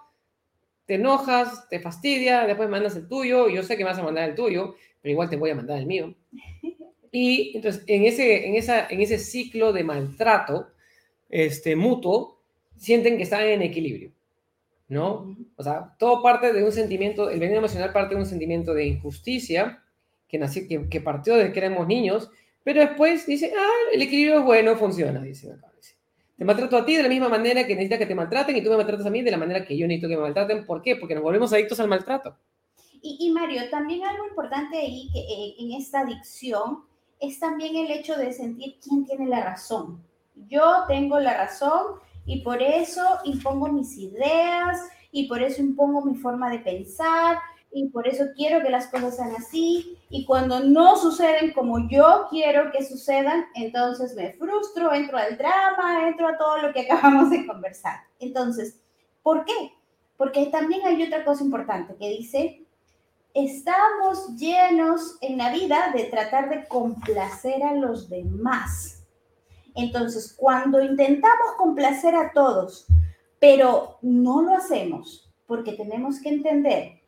te 0.86 0.94
enojas, 0.94 1.68
te 1.68 1.78
fastidia, 1.78 2.48
después 2.48 2.68
mandas 2.68 2.96
el 2.96 3.06
tuyo, 3.06 3.48
yo 3.48 3.62
sé 3.62 3.76
que 3.76 3.84
me 3.84 3.90
vas 3.90 3.98
a 4.00 4.02
mandar 4.02 4.28
el 4.28 4.34
tuyo, 4.34 4.74
pero 5.00 5.12
igual 5.12 5.30
te 5.30 5.36
voy 5.36 5.50
a 5.50 5.54
mandar 5.54 5.78
el 5.78 5.86
mío. 5.86 6.14
Y 7.14 7.54
entonces, 7.54 7.84
en 7.88 8.06
ese, 8.06 8.46
en 8.46 8.54
esa, 8.54 8.86
en 8.88 9.02
ese 9.02 9.18
ciclo 9.18 9.74
de 9.74 9.84
maltrato 9.84 10.71
este, 11.32 11.74
mutuo, 11.74 12.38
sienten 12.76 13.16
que 13.16 13.24
están 13.24 13.42
en 13.42 13.62
equilibrio. 13.62 14.12
¿no? 14.88 15.36
O 15.56 15.62
sea, 15.62 15.96
todo 15.98 16.22
parte 16.22 16.52
de 16.52 16.62
un 16.62 16.70
sentimiento, 16.70 17.30
el 17.30 17.40
veneno 17.40 17.58
emocional 17.58 17.92
parte 17.92 18.14
de 18.14 18.20
un 18.20 18.26
sentimiento 18.26 18.74
de 18.74 18.86
injusticia 18.86 19.82
que, 20.28 20.38
nació, 20.38 20.62
que, 20.68 21.00
partió 21.00 21.34
desde 21.34 21.52
que 21.52 21.58
éramos 21.58 21.88
niños, 21.88 22.30
pero 22.62 22.80
después 22.80 23.26
dice, 23.26 23.52
ah, 23.56 23.90
el 23.92 24.02
equilibrio 24.02 24.38
es 24.38 24.44
bueno, 24.44 24.76
funciona, 24.76 25.20
dice 25.20 25.50
acá. 25.50 25.72
Te 26.42 26.46
maltrato 26.46 26.76
a 26.76 26.84
ti 26.84 26.96
de 26.96 27.04
la 27.04 27.08
misma 27.08 27.28
manera 27.28 27.64
que 27.64 27.74
necesitas 27.74 28.00
que 28.00 28.06
te 28.06 28.16
maltraten 28.16 28.56
y 28.56 28.64
tú 28.64 28.70
me 28.70 28.76
maltratas 28.76 29.06
a 29.06 29.10
mí 29.10 29.22
de 29.22 29.30
la 29.30 29.36
manera 29.36 29.64
que 29.64 29.76
yo 29.76 29.86
necesito 29.86 30.08
que 30.08 30.16
me 30.16 30.22
maltraten. 30.22 30.66
¿Por 30.66 30.82
qué? 30.82 30.96
Porque 30.96 31.14
nos 31.14 31.22
volvemos 31.22 31.52
adictos 31.52 31.78
al 31.78 31.86
maltrato. 31.86 32.36
Y, 33.00 33.16
y 33.20 33.30
Mario, 33.30 33.70
también 33.70 34.02
algo 34.02 34.26
importante 34.26 34.76
ahí 34.76 35.08
que, 35.12 35.20
eh, 35.20 35.54
en 35.60 35.72
esta 35.72 36.00
adicción 36.00 36.84
es 37.20 37.38
también 37.38 37.76
el 37.76 37.92
hecho 37.92 38.16
de 38.16 38.32
sentir 38.32 38.76
quién 38.82 39.04
tiene 39.04 39.28
la 39.28 39.44
razón. 39.44 40.02
Yo 40.34 40.84
tengo 40.88 41.18
la 41.18 41.36
razón 41.36 42.00
y 42.24 42.42
por 42.42 42.62
eso 42.62 43.02
impongo 43.24 43.68
mis 43.68 43.96
ideas 43.96 44.78
y 45.10 45.28
por 45.28 45.42
eso 45.42 45.60
impongo 45.60 46.04
mi 46.04 46.14
forma 46.14 46.50
de 46.50 46.58
pensar 46.58 47.38
y 47.72 47.88
por 47.88 48.06
eso 48.06 48.26
quiero 48.36 48.62
que 48.62 48.70
las 48.70 48.86
cosas 48.88 49.16
sean 49.16 49.34
así 49.36 49.98
y 50.10 50.24
cuando 50.26 50.60
no 50.60 50.96
suceden 50.96 51.52
como 51.52 51.88
yo 51.88 52.26
quiero 52.30 52.70
que 52.70 52.84
sucedan, 52.84 53.46
entonces 53.54 54.14
me 54.14 54.32
frustro, 54.34 54.92
entro 54.92 55.16
al 55.16 55.38
drama, 55.38 56.06
entro 56.06 56.28
a 56.28 56.36
todo 56.36 56.58
lo 56.58 56.72
que 56.72 56.80
acabamos 56.90 57.30
de 57.30 57.46
conversar. 57.46 58.00
Entonces, 58.18 58.78
¿por 59.22 59.44
qué? 59.44 59.72
Porque 60.18 60.46
también 60.46 60.86
hay 60.86 61.02
otra 61.02 61.24
cosa 61.24 61.42
importante 61.42 61.96
que 61.96 62.10
dice, 62.10 62.62
estamos 63.34 64.36
llenos 64.36 65.16
en 65.20 65.38
la 65.38 65.50
vida 65.50 65.92
de 65.94 66.04
tratar 66.04 66.50
de 66.50 66.68
complacer 66.68 67.62
a 67.62 67.74
los 67.74 68.08
demás. 68.08 69.01
Entonces, 69.74 70.34
cuando 70.36 70.82
intentamos 70.82 71.52
complacer 71.56 72.14
a 72.14 72.32
todos, 72.32 72.86
pero 73.38 73.98
no 74.02 74.42
lo 74.42 74.54
hacemos 74.54 75.30
porque 75.46 75.72
tenemos 75.72 76.20
que 76.20 76.28
entender 76.28 77.00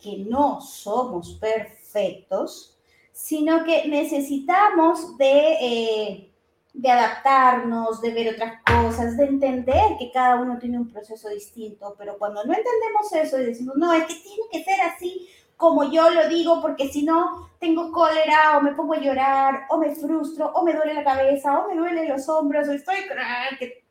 que 0.00 0.18
no 0.18 0.60
somos 0.60 1.34
perfectos, 1.40 2.78
sino 3.12 3.64
que 3.64 3.86
necesitamos 3.88 5.16
de 5.18 5.56
eh, 5.60 6.32
de 6.74 6.90
adaptarnos, 6.90 8.00
de 8.00 8.10
ver 8.12 8.34
otras 8.34 8.62
cosas, 8.64 9.16
de 9.16 9.24
entender 9.24 9.96
que 9.98 10.10
cada 10.10 10.36
uno 10.36 10.58
tiene 10.58 10.78
un 10.78 10.90
proceso 10.90 11.28
distinto, 11.28 11.94
pero 11.98 12.16
cuando 12.18 12.44
no 12.44 12.54
entendemos 12.54 13.12
eso 13.12 13.40
y 13.40 13.46
decimos, 13.46 13.76
no, 13.76 13.92
es 13.92 14.04
que 14.04 14.14
tiene 14.14 14.42
que 14.50 14.64
ser 14.64 14.80
así 14.80 15.28
como 15.62 15.84
yo 15.84 16.10
lo 16.10 16.28
digo, 16.28 16.60
porque 16.60 16.88
si 16.88 17.04
no 17.04 17.48
tengo 17.60 17.92
cólera 17.92 18.58
o 18.58 18.62
me 18.62 18.72
pongo 18.72 18.94
a 18.94 19.00
llorar 19.00 19.66
o 19.70 19.78
me 19.78 19.94
frustro 19.94 20.50
o 20.52 20.64
me 20.64 20.74
duele 20.74 20.92
la 20.92 21.04
cabeza 21.04 21.56
o 21.60 21.68
me 21.68 21.76
duelen 21.76 22.08
los 22.08 22.28
hombros 22.28 22.66
o 22.66 22.72
estoy, 22.72 22.96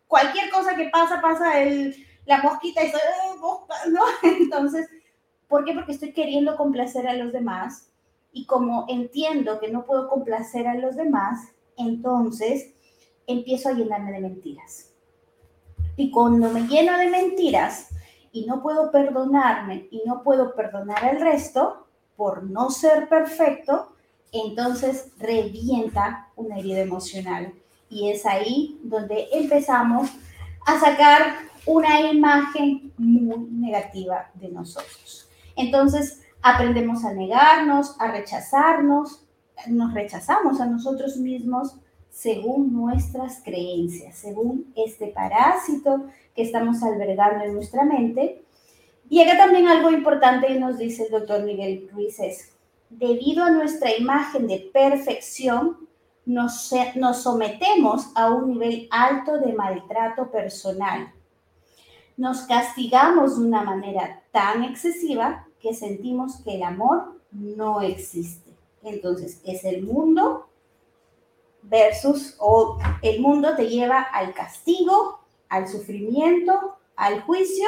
cualquier 0.06 0.50
cosa 0.50 0.76
que 0.76 0.90
pasa, 0.90 1.22
pasa 1.22 1.62
el, 1.62 1.96
la 2.26 2.42
mosquita 2.42 2.84
y 2.84 2.88
estoy, 2.88 3.00
¿no? 3.90 4.02
Entonces, 4.22 4.90
¿por 5.48 5.64
qué? 5.64 5.74
Porque 5.74 5.94
estoy 5.94 6.12
queriendo 6.12 6.58
complacer 6.58 7.08
a 7.08 7.14
los 7.14 7.32
demás 7.32 7.90
y 8.34 8.46
como 8.48 8.86
entiendo 8.90 9.62
que 9.62 9.72
no 9.72 9.86
puedo 9.86 10.10
complacer 10.10 10.68
a 10.68 10.76
los 10.76 10.98
demás, 10.98 11.54
entonces 11.78 12.74
empiezo 13.28 13.70
a 13.70 13.74
llenarme 13.74 14.12
de 14.12 14.20
mentiras. 14.20 14.92
Y 15.96 16.12
cuando 16.12 16.50
me 16.50 16.68
lleno 16.68 16.98
de 16.98 17.08
mentiras 17.08 17.92
y 18.32 18.46
no 18.46 18.62
puedo 18.62 18.92
perdonarme 18.92 19.88
y 19.92 20.02
no 20.06 20.24
puedo 20.24 20.56
perdonar 20.56 21.04
al 21.04 21.20
resto 21.20 21.88
por 22.16 22.44
no 22.44 22.70
ser 22.70 23.10
perfecto, 23.10 23.94
entonces 24.32 25.12
revienta 25.20 26.30
una 26.36 26.58
herida 26.58 26.80
emocional. 26.80 27.54
Y 27.90 28.10
es 28.10 28.26
ahí 28.26 28.80
donde 28.84 29.28
empezamos 29.34 30.10
a 30.66 30.80
sacar 30.80 31.36
una 31.66 32.02
imagen 32.02 32.94
muy 32.98 33.38
negativa 33.50 34.30
de 34.36 34.50
nosotros. 34.50 35.28
Entonces 35.56 36.22
aprendemos 36.42 37.04
a 37.04 37.14
negarnos, 37.14 38.00
a 38.00 38.12
rechazarnos, 38.12 39.24
nos 39.68 39.94
rechazamos 39.94 40.60
a 40.60 40.66
nosotros 40.66 41.18
mismos 41.18 41.76
según 42.10 42.74
nuestras 42.74 43.42
creencias, 43.44 44.18
según 44.18 44.72
este 44.76 45.08
parásito 45.08 46.06
que 46.36 46.44
estamos 46.44 46.82
albergando 46.84 47.44
en 47.44 47.54
nuestra 47.54 47.84
mente. 47.84 48.44
Y 49.10 49.22
acá 49.22 49.38
también 49.38 49.68
algo 49.68 49.92
importante 49.92 50.54
nos 50.60 50.78
dice 50.78 51.06
el 51.06 51.12
doctor 51.12 51.44
Miguel 51.44 51.90
Ruiz 51.92 52.20
es, 52.20 52.54
debido 52.90 53.44
a 53.44 53.52
nuestra 53.52 53.96
imagen 53.96 54.48
de 54.48 54.70
perfección, 54.74 55.88
nos, 56.26 56.72
nos 56.96 57.24
sometemos 57.24 58.12
a 58.16 58.30
un 58.30 58.52
nivel 58.52 58.88
alto 58.92 59.40
de 59.40 59.54
maltrato 59.54 60.30
personal. 60.30 61.12
Nos 62.18 62.42
castigamos 62.42 63.38
de 63.38 63.46
una 63.46 63.64
manera 63.64 64.22
tan 64.32 64.64
excesiva 64.64 65.48
que 65.60 65.74
sentimos 65.74 66.38
que 66.44 66.56
el 66.56 66.64
amor 66.64 67.20
no 67.32 67.82
existe. 67.82 68.52
Entonces, 68.84 69.42
es 69.46 69.64
el 69.64 69.84
mundo 69.84 70.48
versus, 71.64 72.36
o 72.40 72.78
el 73.02 73.22
mundo 73.22 73.56
te 73.56 73.70
lleva 73.70 74.02
al 74.02 74.34
castigo, 74.34 75.21
al 75.52 75.68
sufrimiento, 75.68 76.78
al 76.96 77.22
juicio, 77.24 77.68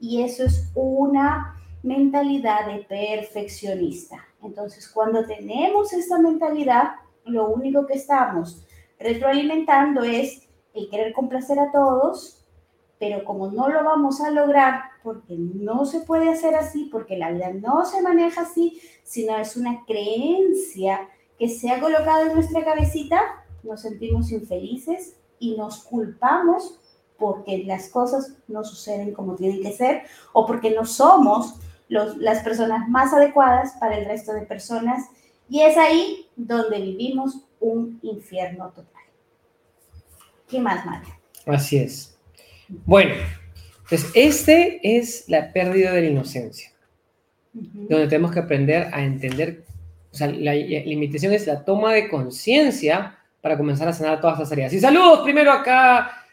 y 0.00 0.22
eso 0.22 0.44
es 0.44 0.68
una 0.74 1.56
mentalidad 1.84 2.66
de 2.66 2.80
perfeccionista. 2.80 4.16
Entonces, 4.42 4.88
cuando 4.88 5.24
tenemos 5.24 5.92
esta 5.92 6.18
mentalidad, 6.18 6.96
lo 7.24 7.48
único 7.48 7.86
que 7.86 7.94
estamos 7.94 8.66
retroalimentando 8.98 10.02
es 10.02 10.48
el 10.74 10.90
querer 10.90 11.12
complacer 11.12 11.60
a 11.60 11.70
todos, 11.70 12.44
pero 12.98 13.24
como 13.24 13.48
no 13.48 13.68
lo 13.68 13.84
vamos 13.84 14.20
a 14.20 14.30
lograr 14.30 14.82
porque 15.04 15.36
no 15.36 15.84
se 15.84 16.00
puede 16.00 16.30
hacer 16.30 16.56
así, 16.56 16.88
porque 16.90 17.16
la 17.16 17.30
vida 17.30 17.52
no 17.52 17.84
se 17.84 18.02
maneja 18.02 18.42
así, 18.42 18.80
sino 19.04 19.36
es 19.36 19.56
una 19.56 19.84
creencia 19.86 21.08
que 21.38 21.48
se 21.48 21.70
ha 21.70 21.80
colocado 21.80 22.26
en 22.26 22.34
nuestra 22.34 22.64
cabecita, 22.64 23.20
nos 23.62 23.82
sentimos 23.82 24.32
infelices 24.32 25.16
y 25.38 25.56
nos 25.56 25.84
culpamos 25.84 26.80
porque 27.18 27.64
las 27.64 27.88
cosas 27.88 28.34
no 28.48 28.64
suceden 28.64 29.12
como 29.12 29.34
tienen 29.34 29.62
que 29.62 29.72
ser 29.72 30.02
o 30.32 30.46
porque 30.46 30.70
no 30.70 30.84
somos 30.84 31.54
las 31.88 32.42
personas 32.42 32.88
más 32.88 33.12
adecuadas 33.12 33.74
para 33.78 33.96
el 33.98 34.06
resto 34.06 34.32
de 34.32 34.42
personas. 34.42 35.04
Y 35.48 35.60
es 35.60 35.76
ahí 35.76 36.26
donde 36.36 36.80
vivimos 36.80 37.44
un 37.60 37.98
infierno 38.02 38.68
total. 38.70 39.02
¿Qué 40.48 40.58
más, 40.58 40.84
María? 40.84 41.18
Así 41.46 41.76
es. 41.76 42.16
Bueno, 42.86 43.14
entonces 43.82 44.10
este 44.14 44.80
es 44.82 45.28
la 45.28 45.52
pérdida 45.52 45.92
de 45.92 46.00
la 46.00 46.06
inocencia, 46.08 46.72
donde 47.52 48.08
tenemos 48.08 48.32
que 48.32 48.40
aprender 48.40 48.88
a 48.92 49.02
entender 49.02 49.64
o 50.14 50.16
sea, 50.16 50.28
la, 50.28 50.54
limitación 50.54 51.32
es 51.32 51.48
la 51.48 51.64
toma 51.64 51.92
de 51.92 52.08
conciencia 52.08 53.18
para 53.40 53.56
comenzar 53.56 53.88
a 53.88 53.92
sanar 53.92 54.20
todas 54.20 54.34
estas 54.34 54.52
áreas. 54.52 54.72
Y 54.72 54.78
saludos 54.78 55.22
primero 55.24 55.50
acá 55.50 56.23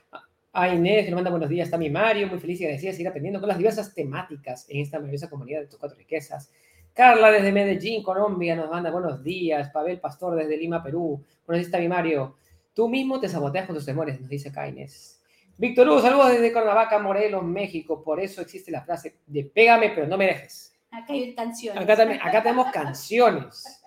a 0.53 0.67
Inés, 0.73 1.05
que 1.05 1.11
nos 1.11 1.17
manda 1.17 1.29
buenos 1.31 1.49
días. 1.49 1.67
Está 1.67 1.77
mi 1.77 1.89
Mario, 1.89 2.27
muy 2.27 2.39
feliz 2.39 2.59
y 2.59 2.65
agradecida 2.65 2.91
de 2.91 2.97
seguir 2.97 3.07
aprendiendo 3.07 3.39
con 3.39 3.47
las 3.47 3.57
diversas 3.57 3.93
temáticas 3.93 4.65
en 4.69 4.81
esta 4.81 4.97
maravillosa 4.97 5.29
comunidad 5.29 5.61
de 5.61 5.67
tus 5.67 5.79
cuatro 5.79 5.97
riquezas. 5.97 6.51
Carla 6.93 7.31
desde 7.31 7.53
Medellín, 7.53 8.03
Colombia, 8.03 8.55
nos 8.55 8.69
manda 8.69 8.91
buenos 8.91 9.23
días. 9.23 9.69
Pavel 9.69 9.99
Pastor 9.99 10.35
desde 10.35 10.57
Lima, 10.57 10.83
Perú. 10.83 11.23
Buenos 11.45 11.59
días, 11.59 11.67
está 11.67 11.79
mi 11.79 11.87
Mario. 11.87 12.35
Tú 12.73 12.89
mismo 12.89 13.19
te 13.19 13.29
saboteas 13.29 13.65
con 13.65 13.75
tus 13.75 13.85
temores, 13.85 14.19
nos 14.19 14.29
dice 14.29 14.49
acá 14.49 14.67
Inés. 14.67 15.21
Víctor 15.57 15.87
Hugo, 15.87 16.01
saludos 16.01 16.31
desde 16.31 16.51
Cuernavaca, 16.51 16.99
Morelos, 16.99 17.43
México. 17.43 18.03
Por 18.03 18.19
eso 18.19 18.41
existe 18.41 18.71
la 18.71 18.81
frase 18.81 19.19
de 19.25 19.45
pégame, 19.45 19.91
pero 19.95 20.07
no 20.07 20.17
me 20.17 20.25
dejes. 20.25 20.73
Acá 20.91 21.13
hay 21.13 21.33
canciones. 21.33 21.81
Acá, 21.81 21.95
también, 21.95 22.19
acá 22.21 22.43
tenemos 22.43 22.71
canciones. 22.71 23.81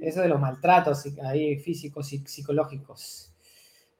Eso 0.00 0.22
de 0.22 0.28
los 0.28 0.40
maltratos 0.40 1.04
ahí, 1.22 1.58
físicos 1.58 2.12
y 2.12 2.18
psicológicos. 2.20 3.34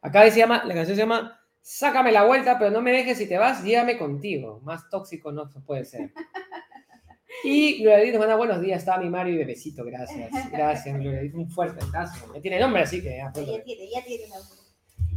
Acá 0.01 0.29
se 0.31 0.39
llama, 0.39 0.65
la 0.65 0.75
canción 0.75 0.97
se 0.97 1.03
llama 1.03 1.42
Sácame 1.63 2.13
la 2.13 2.25
vuelta, 2.25 2.59
pero 2.59 2.71
no 2.71 2.83
me 2.83 2.93
dejes 2.93 3.19
si 3.19 3.29
te 3.29 3.39
vas, 3.39 3.63
llévame 3.63 3.97
contigo. 3.97 4.61
Más 4.65 4.91
tóxico 4.91 5.33
no 5.33 5.51
puede 5.65 5.85
ser. 5.85 6.13
Y 7.45 7.83
Gloria 7.83 8.13
nos 8.13 8.21
manda 8.21 8.37
buenos 8.37 8.61
días, 8.61 8.79
está 8.79 8.99
mi 8.99 9.09
Mario 9.09 9.35
y 9.35 9.39
bebecito, 9.39 9.85
gracias. 9.85 10.31
Gracias, 10.51 10.99
Gloria 10.99 11.31
un 11.35 11.51
fuerte 11.51 11.83
abrazo. 11.85 12.29
Me 12.33 12.41
tiene 12.41 12.61
nombre, 12.61 12.83
así 12.83 13.03
que 13.03 13.17
ya. 13.17 13.33
Ya 13.35 13.63
tiene, 13.65 13.91
ya 13.91 14.05
tiene 14.05 14.29
nombre. 14.29 14.59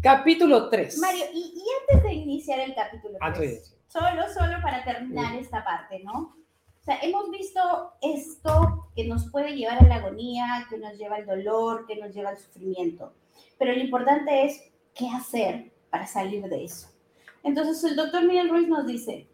Capítulo 0.02 0.70
3. 0.70 0.98
Mario, 1.00 1.26
y, 1.34 1.54
y, 1.56 1.64
antes 1.82 2.04
de 2.04 2.14
iniciar 2.14 2.60
el 2.62 2.74
capítulo 2.74 3.18
3, 3.36 3.78
solo, 3.88 4.24
solo 4.34 4.62
para 4.64 4.84
terminar 4.84 5.36
esta 5.36 5.64
parte, 5.64 6.00
¿no? 6.04 6.36
O 6.82 6.84
sea, 6.84 7.00
hemos 7.02 7.30
visto 7.32 7.60
esto 8.02 8.90
que 8.96 9.06
nos 9.06 9.30
puede 9.32 9.56
llevar 9.56 9.84
a 9.84 9.88
la 9.88 9.96
agonía, 9.96 10.68
que 10.70 10.78
nos 10.78 10.98
lleva 10.98 11.18
al 11.18 11.26
dolor, 11.26 11.86
que 11.88 11.96
nos 11.96 12.14
lleva 12.14 12.30
al 12.30 12.38
sufrimiento. 12.38 13.14
Pero 13.58 13.74
lo 13.74 13.80
importante 13.80 14.46
es 14.46 14.64
qué 14.94 15.10
hacer 15.10 15.72
para 15.96 16.08
salir 16.08 16.44
de 16.50 16.66
eso. 16.66 16.90
Entonces 17.42 17.82
el 17.86 17.96
doctor 17.96 18.26
Miguel 18.26 18.50
Ruiz 18.50 18.68
nos 18.68 18.86
dice, 18.86 19.30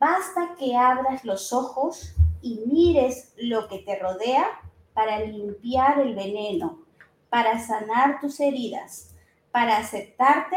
basta 0.00 0.56
que 0.58 0.74
abras 0.74 1.24
los 1.24 1.52
ojos 1.52 2.16
y 2.40 2.58
mires 2.66 3.32
lo 3.36 3.68
que 3.68 3.78
te 3.78 4.00
rodea 4.00 4.46
para 4.94 5.20
limpiar 5.20 6.00
el 6.00 6.16
veneno, 6.16 6.82
para 7.30 7.64
sanar 7.64 8.20
tus 8.20 8.40
heridas, 8.40 9.14
para 9.52 9.76
aceptarte 9.76 10.56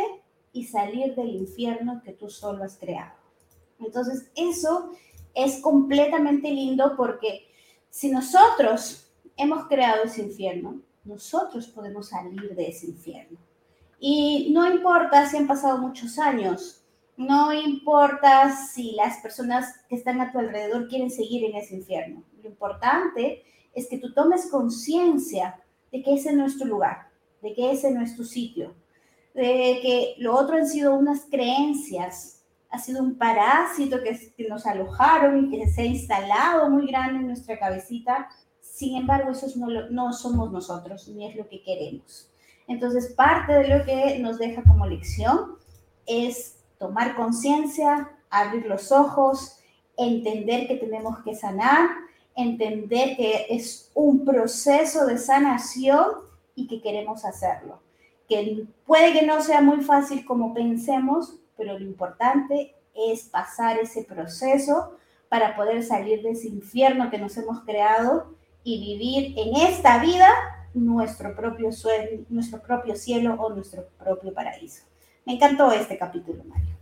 y 0.52 0.64
salir 0.66 1.14
del 1.14 1.30
infierno 1.30 2.02
que 2.04 2.14
tú 2.14 2.28
solo 2.28 2.64
has 2.64 2.80
creado. 2.80 3.14
Entonces, 3.80 4.32
eso 4.36 4.94
es 5.36 5.62
completamente 5.62 6.50
lindo 6.50 6.96
porque 6.98 7.52
si 7.92 8.10
nosotros 8.10 9.12
hemos 9.38 9.68
creado 9.68 10.06
ese 10.06 10.24
infierno, 10.24 10.82
nosotros 11.04 11.68
podemos 11.68 12.10
salir 12.10 12.56
de 12.56 12.68
ese 12.68 12.88
infierno. 12.88 13.38
Y 14.00 14.52
no 14.54 14.68
importa 14.68 15.28
si 15.28 15.38
han 15.38 15.48
pasado 15.48 15.78
muchos 15.78 16.20
años, 16.20 16.84
no 17.18 17.54
importa 17.54 18.52
si 18.52 18.92
las 18.92 19.18
personas 19.18 19.74
que 19.88 19.96
están 19.96 20.20
a 20.22 20.32
tu 20.32 20.40
alrededor 20.40 20.88
quieren 20.88 21.10
seguir 21.10 21.46
en 21.46 21.56
ese 21.56 21.76
infierno. 21.76 22.24
Lo 22.42 22.50
importante 22.50 23.44
es 23.74 23.88
que 23.88 23.98
tú 23.98 24.14
tomes 24.14 24.50
conciencia 24.50 25.62
de 25.92 26.02
que 26.04 26.16
ese 26.16 26.34
no 26.34 26.46
es 26.46 26.58
tu 26.58 26.66
lugar, 26.66 27.10
de 27.42 27.54
que 27.54 27.72
ese 27.72 27.92
no 27.92 28.02
es 28.02 28.16
tu 28.16 28.26
sitio, 28.26 28.76
de 29.34 29.80
que 29.82 30.16
lo 30.18 30.36
otro 30.36 30.58
han 30.58 30.68
sido 30.68 30.96
unas 30.96 31.26
creencias 31.30 32.36
ha 32.76 32.80
sido 32.80 33.02
un 33.02 33.18
parásito 33.18 33.98
que, 34.04 34.48
nos 34.50 34.66
alojaron 34.66 35.46
y 35.46 35.50
que 35.50 35.68
se 35.68 35.82
ha 35.82 35.86
instalado 35.86 36.70
muy 36.70 36.88
grande 36.88 37.20
en 37.20 37.28
nuestra 37.28 37.58
cabecita. 37.58 38.28
Sin 38.60 38.98
embargo, 38.98 39.32
eso 39.32 39.48
no, 39.56 39.90
no 39.90 40.14
somos 40.14 40.52
nosotros, 40.52 41.08
ni 41.08 41.28
es 41.28 41.36
lo 41.36 41.48
que 41.48 41.64
queremos. 41.64 42.30
Entonces, 42.68 43.14
parte 43.14 43.54
de 43.54 43.68
lo 43.68 43.86
que 43.86 44.20
nos 44.20 44.38
deja 44.38 44.64
como 44.64 44.88
lección 44.88 45.58
es 46.06 46.58
tomar 46.78 47.16
conciencia, 47.16 48.12
abrir 48.30 48.66
los 48.66 48.92
ojos, 48.92 49.60
entender 49.98 50.68
que 50.68 50.76
tenemos 50.76 51.20
que 51.24 51.36
sanar, 51.36 51.90
entender 52.36 53.16
que 53.16 53.48
es 53.50 53.92
un 53.94 54.26
proceso 54.26 55.06
de 55.06 55.18
sanación 55.18 56.06
y 56.56 56.68
que 56.68 56.82
queremos 56.82 57.24
hacerlo. 57.26 57.80
Que 58.28 58.66
puede 58.86 59.14
que 59.14 59.26
no 59.26 59.42
sea 59.42 59.62
muy 59.62 59.82
fácil 59.82 60.26
como 60.26 60.54
pensemos, 60.54 61.36
pero 61.56 61.78
lo 61.78 61.86
importante 61.86 62.76
es 62.94 63.24
pasar 63.24 63.78
ese 63.78 64.04
proceso 64.04 64.98
para 65.30 65.56
poder 65.56 65.84
salir 65.84 66.22
de 66.24 66.32
ese 66.32 66.48
infierno 66.48 67.10
que 67.10 67.18
nos 67.18 67.38
hemos 67.38 67.62
creado 67.62 68.34
y 68.64 68.80
vivir 68.80 69.38
en 69.38 69.56
esta 69.68 70.00
vida 70.00 70.28
nuestro 70.76 71.36
propio, 71.36 71.72
suelo, 71.72 72.24
nuestro 72.30 72.62
propio 72.62 72.96
cielo 72.96 73.34
o 73.36 73.54
nuestro 73.54 73.88
propio 73.98 74.34
paraíso. 74.34 74.84
Me 75.26 75.34
encantó 75.34 75.72
este 75.72 75.98
capítulo, 75.98 76.44
Mario. 76.44 76.76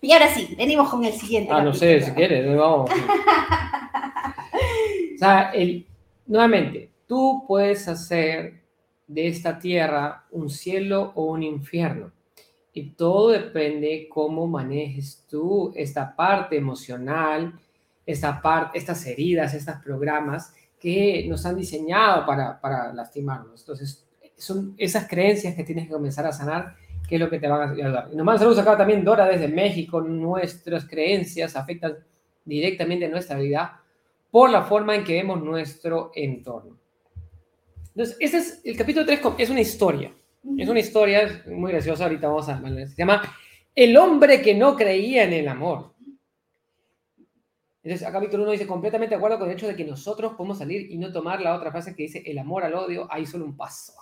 Y 0.00 0.12
ahora 0.12 0.32
sí, 0.32 0.54
venimos 0.56 0.88
con 0.88 1.04
el 1.04 1.12
siguiente. 1.12 1.52
Ah, 1.52 1.62
no 1.62 1.74
sé, 1.74 2.00
si 2.00 2.12
quieres, 2.12 2.56
vamos. 2.56 2.90
o 5.14 5.18
sea, 5.18 5.50
el, 5.50 5.86
nuevamente, 6.26 6.90
tú 7.06 7.44
puedes 7.48 7.88
hacer 7.88 8.62
de 9.08 9.26
esta 9.26 9.58
tierra 9.58 10.26
un 10.30 10.50
cielo 10.50 11.12
o 11.16 11.24
un 11.24 11.42
infierno. 11.42 12.12
Y 12.72 12.90
todo 12.90 13.30
depende 13.30 14.06
cómo 14.08 14.46
manejes 14.46 15.24
tú 15.28 15.72
esta 15.74 16.14
parte 16.14 16.56
emocional, 16.56 17.58
esta 18.06 18.40
parte, 18.40 18.78
estas 18.78 19.04
heridas, 19.06 19.52
estos 19.52 19.76
programas 19.82 20.54
que 20.80 21.26
nos 21.28 21.44
han 21.46 21.56
diseñado 21.56 22.24
para, 22.24 22.60
para 22.60 22.92
lastimarnos. 22.92 23.60
Entonces, 23.60 24.06
son 24.36 24.74
esas 24.78 25.08
creencias 25.08 25.54
que 25.54 25.64
tienes 25.64 25.86
que 25.86 25.92
comenzar 25.92 26.26
a 26.26 26.32
sanar, 26.32 26.76
que 27.08 27.16
es 27.16 27.20
lo 27.20 27.28
que 27.28 27.38
te 27.38 27.48
van 27.48 27.68
a 27.68 27.72
ayudar. 27.72 28.08
Y 28.12 28.16
nos 28.16 28.24
manda 28.24 28.38
saludos 28.38 28.58
acá 28.58 28.76
también 28.76 29.04
Dora 29.04 29.26
desde 29.26 29.48
México. 29.48 30.00
Nuestras 30.00 30.86
creencias 30.86 31.56
afectan 31.56 31.96
directamente 32.44 33.08
nuestra 33.08 33.38
vida 33.38 33.82
por 34.30 34.50
la 34.50 34.62
forma 34.62 34.94
en 34.94 35.04
que 35.04 35.14
vemos 35.14 35.42
nuestro 35.42 36.12
entorno. 36.14 36.78
Entonces, 37.88 38.16
este 38.20 38.36
es 38.36 38.60
el 38.64 38.76
capítulo 38.76 39.04
3, 39.04 39.20
es 39.38 39.50
una 39.50 39.60
historia. 39.60 40.12
Es 40.56 40.68
una 40.68 40.78
historia 40.78 41.42
muy 41.46 41.72
graciosa, 41.72 42.04
ahorita 42.04 42.28
vamos 42.28 42.48
a... 42.48 42.60
Se 42.60 42.94
llama 42.96 43.22
El 43.74 43.96
hombre 43.96 44.40
que 44.40 44.54
no 44.54 44.76
creía 44.76 45.24
en 45.24 45.32
el 45.32 45.48
amor. 45.48 45.94
Entonces, 47.88 48.06
a 48.06 48.12
capítulo 48.12 48.42
1 48.42 48.52
dice, 48.52 48.66
completamente 48.66 49.14
de 49.14 49.16
acuerdo 49.16 49.38
con 49.38 49.48
el 49.48 49.54
hecho 49.54 49.66
de 49.66 49.74
que 49.74 49.82
nosotros 49.82 50.34
podemos 50.34 50.58
salir 50.58 50.92
y 50.92 50.98
no 50.98 51.10
tomar 51.10 51.40
la 51.40 51.54
otra 51.54 51.70
frase 51.70 51.96
que 51.96 52.02
dice, 52.02 52.22
el 52.26 52.36
amor 52.36 52.62
al 52.62 52.74
odio, 52.74 53.08
hay 53.10 53.24
solo 53.24 53.46
un 53.46 53.56
paso. 53.56 53.94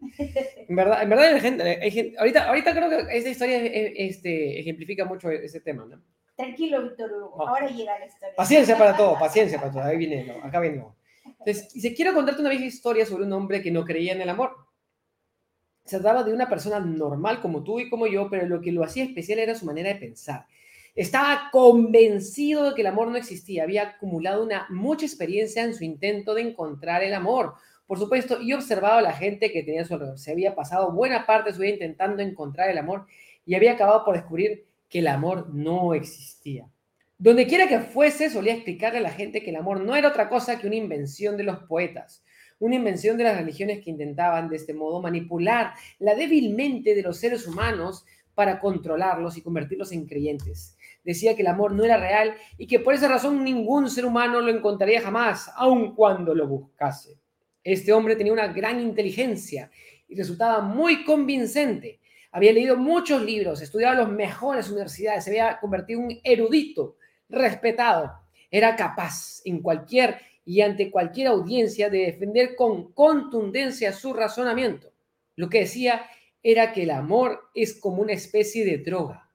En 0.68 0.74
verdad, 0.74 1.02
en 1.04 1.08
verdad 1.08 1.26
hay 1.34 1.40
gente, 1.40 2.16
ahorita, 2.18 2.48
ahorita 2.48 2.74
creo 2.74 2.90
que 2.90 3.16
esta 3.16 3.30
historia 3.30 3.58
este, 3.64 4.58
ejemplifica 4.58 5.04
mucho 5.04 5.30
ese 5.30 5.60
tema, 5.60 5.84
¿no? 5.84 6.02
Tranquilo, 6.34 6.82
Víctor 6.82 7.12
Hugo, 7.12 7.48
ahora 7.48 7.68
llega 7.68 7.96
la 7.96 8.06
historia. 8.06 8.34
Paciencia 8.34 8.76
para 8.76 8.96
todo, 8.96 9.16
paciencia 9.16 9.60
para 9.60 9.70
todo, 9.70 9.82
ahí 9.84 9.96
viene, 9.96 10.40
acá 10.42 10.58
viene. 10.58 10.84
Entonces, 11.24 11.72
dice, 11.72 11.94
quiero 11.94 12.12
contarte 12.12 12.40
una 12.40 12.50
vieja 12.50 12.64
historia 12.64 13.06
sobre 13.06 13.22
un 13.22 13.32
hombre 13.32 13.62
que 13.62 13.70
no 13.70 13.84
creía 13.84 14.14
en 14.14 14.20
el 14.20 14.28
amor. 14.28 14.50
Se 15.84 16.00
trataba 16.00 16.24
de 16.24 16.32
una 16.32 16.48
persona 16.48 16.80
normal 16.80 17.40
como 17.40 17.62
tú 17.62 17.78
y 17.78 17.88
como 17.88 18.08
yo, 18.08 18.28
pero 18.28 18.48
lo 18.48 18.60
que 18.60 18.72
lo 18.72 18.82
hacía 18.82 19.04
especial 19.04 19.38
era 19.38 19.54
su 19.54 19.64
manera 19.64 19.90
de 19.90 19.96
pensar. 19.96 20.46
Estaba 20.96 21.50
convencido 21.52 22.70
de 22.70 22.74
que 22.74 22.80
el 22.80 22.86
amor 22.86 23.08
no 23.08 23.18
existía, 23.18 23.64
había 23.64 23.82
acumulado 23.82 24.42
una 24.42 24.66
mucha 24.70 25.04
experiencia 25.04 25.62
en 25.62 25.74
su 25.74 25.84
intento 25.84 26.32
de 26.32 26.40
encontrar 26.40 27.02
el 27.02 27.12
amor. 27.12 27.52
Por 27.86 27.98
supuesto, 27.98 28.40
y 28.40 28.54
observado 28.54 28.96
a 28.96 29.02
la 29.02 29.12
gente 29.12 29.52
que 29.52 29.62
tenía 29.62 29.82
a 29.82 29.84
su 29.84 29.92
alrededor. 29.92 30.18
Se 30.18 30.32
había 30.32 30.54
pasado 30.54 30.92
buena 30.92 31.26
parte 31.26 31.50
de 31.50 31.54
su 31.54 31.60
vida 31.60 31.74
intentando 31.74 32.22
encontrar 32.22 32.70
el 32.70 32.78
amor 32.78 33.06
y 33.44 33.54
había 33.54 33.72
acabado 33.72 34.06
por 34.06 34.16
descubrir 34.16 34.64
que 34.88 35.00
el 35.00 35.08
amor 35.08 35.54
no 35.54 35.92
existía. 35.92 36.66
Donde 37.18 37.46
quiera 37.46 37.68
que 37.68 37.80
fuese, 37.80 38.30
solía 38.30 38.54
explicarle 38.54 38.98
a 38.98 39.02
la 39.02 39.10
gente 39.10 39.42
que 39.42 39.50
el 39.50 39.56
amor 39.56 39.80
no 39.80 39.96
era 39.96 40.08
otra 40.08 40.30
cosa 40.30 40.58
que 40.58 40.66
una 40.66 40.76
invención 40.76 41.36
de 41.36 41.44
los 41.44 41.58
poetas, 41.64 42.24
una 42.58 42.76
invención 42.76 43.18
de 43.18 43.24
las 43.24 43.36
religiones 43.36 43.84
que 43.84 43.90
intentaban 43.90 44.48
de 44.48 44.56
este 44.56 44.72
modo 44.72 45.02
manipular 45.02 45.74
la 45.98 46.14
débil 46.14 46.54
mente 46.54 46.94
de 46.94 47.02
los 47.02 47.18
seres 47.18 47.46
humanos 47.46 48.06
para 48.36 48.60
controlarlos 48.60 49.36
y 49.36 49.42
convertirlos 49.42 49.90
en 49.90 50.06
creyentes 50.06 50.76
decía 51.06 51.36
que 51.36 51.42
el 51.42 51.48
amor 51.48 51.72
no 51.72 51.84
era 51.84 51.96
real 51.96 52.34
y 52.58 52.66
que 52.66 52.80
por 52.80 52.92
esa 52.92 53.06
razón 53.06 53.42
ningún 53.44 53.88
ser 53.88 54.04
humano 54.04 54.40
lo 54.40 54.50
encontraría 54.50 55.00
jamás, 55.00 55.48
aun 55.54 55.94
cuando 55.94 56.34
lo 56.34 56.48
buscase. 56.48 57.16
Este 57.62 57.92
hombre 57.92 58.16
tenía 58.16 58.32
una 58.32 58.48
gran 58.48 58.80
inteligencia 58.80 59.70
y 60.08 60.16
resultaba 60.16 60.60
muy 60.60 61.04
convincente. 61.04 62.00
Había 62.32 62.52
leído 62.52 62.76
muchos 62.76 63.22
libros, 63.22 63.62
estudiaba 63.62 63.94
en 63.94 64.00
las 64.00 64.10
mejores 64.10 64.68
universidades, 64.68 65.24
se 65.24 65.30
había 65.30 65.58
convertido 65.60 66.00
en 66.00 66.06
un 66.06 66.18
erudito, 66.24 66.96
respetado. 67.28 68.12
Era 68.50 68.74
capaz 68.74 69.40
en 69.44 69.62
cualquier 69.62 70.18
y 70.44 70.60
ante 70.60 70.90
cualquier 70.90 71.28
audiencia 71.28 71.88
de 71.88 71.98
defender 72.06 72.56
con 72.56 72.92
contundencia 72.92 73.92
su 73.92 74.12
razonamiento. 74.12 74.92
Lo 75.36 75.48
que 75.48 75.60
decía 75.60 76.06
era 76.50 76.72
que 76.72 76.84
el 76.84 76.90
amor 76.90 77.50
es 77.54 77.74
como 77.74 78.02
una 78.02 78.12
especie 78.12 78.64
de 78.64 78.78
droga 78.78 79.26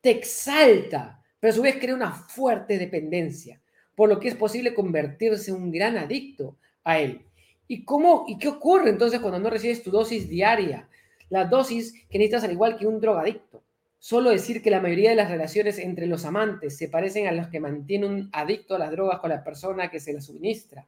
te 0.00 0.10
exalta, 0.10 1.22
pero 1.38 1.52
a 1.52 1.56
su 1.56 1.62
vez 1.62 1.76
crea 1.78 1.94
una 1.94 2.12
fuerte 2.12 2.78
dependencia, 2.78 3.60
por 3.94 4.08
lo 4.08 4.18
que 4.18 4.28
es 4.28 4.34
posible 4.34 4.74
convertirse 4.74 5.50
en 5.50 5.58
un 5.58 5.70
gran 5.70 5.96
adicto 5.96 6.56
a 6.84 6.98
él. 6.98 7.22
¿Y 7.68 7.84
cómo 7.84 8.24
y 8.26 8.38
qué 8.38 8.48
ocurre 8.48 8.90
entonces 8.90 9.20
cuando 9.20 9.38
no 9.38 9.50
recibes 9.50 9.82
tu 9.82 9.90
dosis 9.90 10.28
diaria? 10.28 10.88
La 11.28 11.44
dosis 11.44 11.92
que 12.08 12.18
necesitas 12.18 12.44
al 12.44 12.52
igual 12.52 12.76
que 12.76 12.86
un 12.86 13.00
drogadicto. 13.00 13.62
Solo 13.98 14.30
decir 14.30 14.62
que 14.62 14.70
la 14.70 14.80
mayoría 14.80 15.10
de 15.10 15.16
las 15.16 15.30
relaciones 15.30 15.78
entre 15.78 16.06
los 16.06 16.24
amantes 16.24 16.76
se 16.76 16.88
parecen 16.88 17.26
a 17.26 17.32
los 17.32 17.48
que 17.48 17.60
mantienen 17.60 18.10
un 18.10 18.30
adicto 18.32 18.74
a 18.74 18.78
las 18.78 18.90
drogas 18.90 19.20
con 19.20 19.30
la 19.30 19.44
persona 19.44 19.90
que 19.90 20.00
se 20.00 20.14
las 20.14 20.24
suministra. 20.24 20.86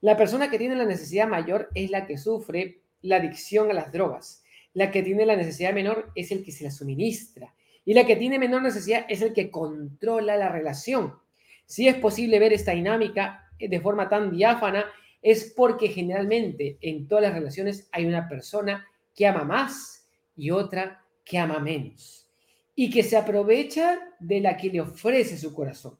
La 0.00 0.16
persona 0.16 0.48
que 0.48 0.58
tiene 0.58 0.76
la 0.76 0.84
necesidad 0.84 1.26
mayor 1.26 1.68
es 1.74 1.90
la 1.90 2.06
que 2.06 2.16
sufre 2.16 2.78
la 3.02 3.16
adicción 3.16 3.70
a 3.70 3.74
las 3.74 3.92
drogas. 3.92 4.43
La 4.74 4.90
que 4.90 5.02
tiene 5.02 5.24
la 5.24 5.36
necesidad 5.36 5.72
menor 5.72 6.10
es 6.14 6.30
el 6.30 6.44
que 6.44 6.52
se 6.52 6.64
la 6.64 6.70
suministra. 6.70 7.54
Y 7.84 7.94
la 7.94 8.06
que 8.06 8.16
tiene 8.16 8.38
menor 8.38 8.62
necesidad 8.62 9.06
es 9.08 9.22
el 9.22 9.32
que 9.32 9.50
controla 9.50 10.36
la 10.36 10.48
relación. 10.48 11.14
Si 11.66 11.88
es 11.88 11.96
posible 11.96 12.38
ver 12.38 12.52
esta 12.52 12.72
dinámica 12.72 13.50
de 13.58 13.80
forma 13.80 14.08
tan 14.08 14.30
diáfana, 14.30 14.86
es 15.22 15.52
porque 15.56 15.88
generalmente 15.88 16.78
en 16.80 17.08
todas 17.08 17.24
las 17.24 17.34
relaciones 17.34 17.88
hay 17.92 18.04
una 18.04 18.28
persona 18.28 18.86
que 19.14 19.26
ama 19.26 19.44
más 19.44 20.06
y 20.36 20.50
otra 20.50 21.02
que 21.24 21.38
ama 21.38 21.58
menos. 21.58 22.28
Y 22.74 22.90
que 22.90 23.02
se 23.02 23.16
aprovecha 23.16 23.98
de 24.18 24.40
la 24.40 24.56
que 24.56 24.68
le 24.68 24.80
ofrece 24.80 25.38
su 25.38 25.54
corazón. 25.54 25.98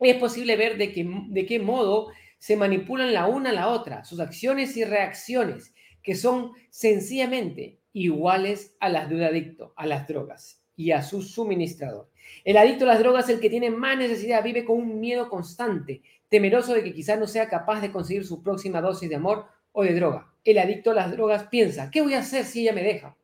Es 0.00 0.16
posible 0.16 0.56
ver 0.56 0.76
de, 0.76 0.92
qué, 0.92 1.08
de 1.28 1.46
qué 1.46 1.58
modo 1.60 2.08
se 2.38 2.56
manipulan 2.56 3.14
la 3.14 3.26
una 3.26 3.50
a 3.50 3.54
la 3.54 3.68
otra, 3.68 4.04
sus 4.04 4.20
acciones 4.20 4.76
y 4.76 4.84
reacciones, 4.84 5.72
que 6.04 6.14
son 6.14 6.52
sencillamente 6.70 7.80
iguales 7.92 8.76
a 8.78 8.88
las 8.88 9.08
de 9.08 9.16
un 9.16 9.22
adicto 9.22 9.72
a 9.76 9.86
las 9.86 10.06
drogas 10.06 10.62
y 10.76 10.92
a 10.92 11.02
su 11.02 11.22
suministrador. 11.22 12.10
El 12.44 12.56
adicto 12.56 12.84
a 12.84 12.88
las 12.88 12.98
drogas, 12.98 13.28
el 13.28 13.40
que 13.40 13.50
tiene 13.50 13.70
más 13.70 13.96
necesidad, 13.96 14.44
vive 14.44 14.64
con 14.64 14.78
un 14.78 15.00
miedo 15.00 15.28
constante, 15.28 16.02
temeroso 16.28 16.74
de 16.74 16.84
que 16.84 16.92
quizás 16.92 17.18
no 17.18 17.26
sea 17.26 17.48
capaz 17.48 17.80
de 17.80 17.90
conseguir 17.90 18.26
su 18.26 18.42
próxima 18.42 18.80
dosis 18.80 19.08
de 19.08 19.16
amor 19.16 19.46
o 19.72 19.82
de 19.82 19.94
droga. 19.94 20.30
El 20.44 20.58
adicto 20.58 20.90
a 20.90 20.94
las 20.94 21.10
drogas 21.10 21.44
piensa, 21.44 21.90
¿qué 21.90 22.02
voy 22.02 22.14
a 22.14 22.20
hacer 22.20 22.44
si 22.44 22.62
ella 22.62 22.72
me 22.72 22.82
deja? 22.82 23.16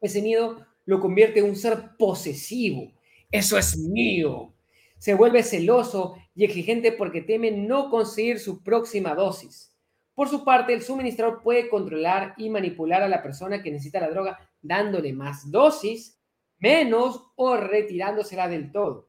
Ese 0.00 0.22
miedo 0.22 0.66
lo 0.86 1.00
convierte 1.00 1.40
en 1.40 1.46
un 1.46 1.56
ser 1.56 1.96
posesivo. 1.98 2.92
Eso 3.30 3.58
es 3.58 3.76
mío. 3.76 4.54
Se 4.96 5.14
vuelve 5.14 5.42
celoso 5.42 6.16
y 6.34 6.44
exigente 6.44 6.92
porque 6.92 7.20
teme 7.20 7.50
no 7.50 7.90
conseguir 7.90 8.38
su 8.38 8.62
próxima 8.62 9.14
dosis. 9.14 9.73
Por 10.14 10.28
su 10.28 10.44
parte, 10.44 10.72
el 10.72 10.82
suministrador 10.82 11.42
puede 11.42 11.68
controlar 11.68 12.34
y 12.36 12.48
manipular 12.48 13.02
a 13.02 13.08
la 13.08 13.22
persona 13.22 13.62
que 13.62 13.70
necesita 13.70 14.00
la 14.00 14.10
droga 14.10 14.38
dándole 14.62 15.12
más 15.12 15.50
dosis, 15.50 16.20
menos 16.58 17.32
o 17.34 17.56
retirándosela 17.56 18.48
del 18.48 18.70
todo. 18.70 19.08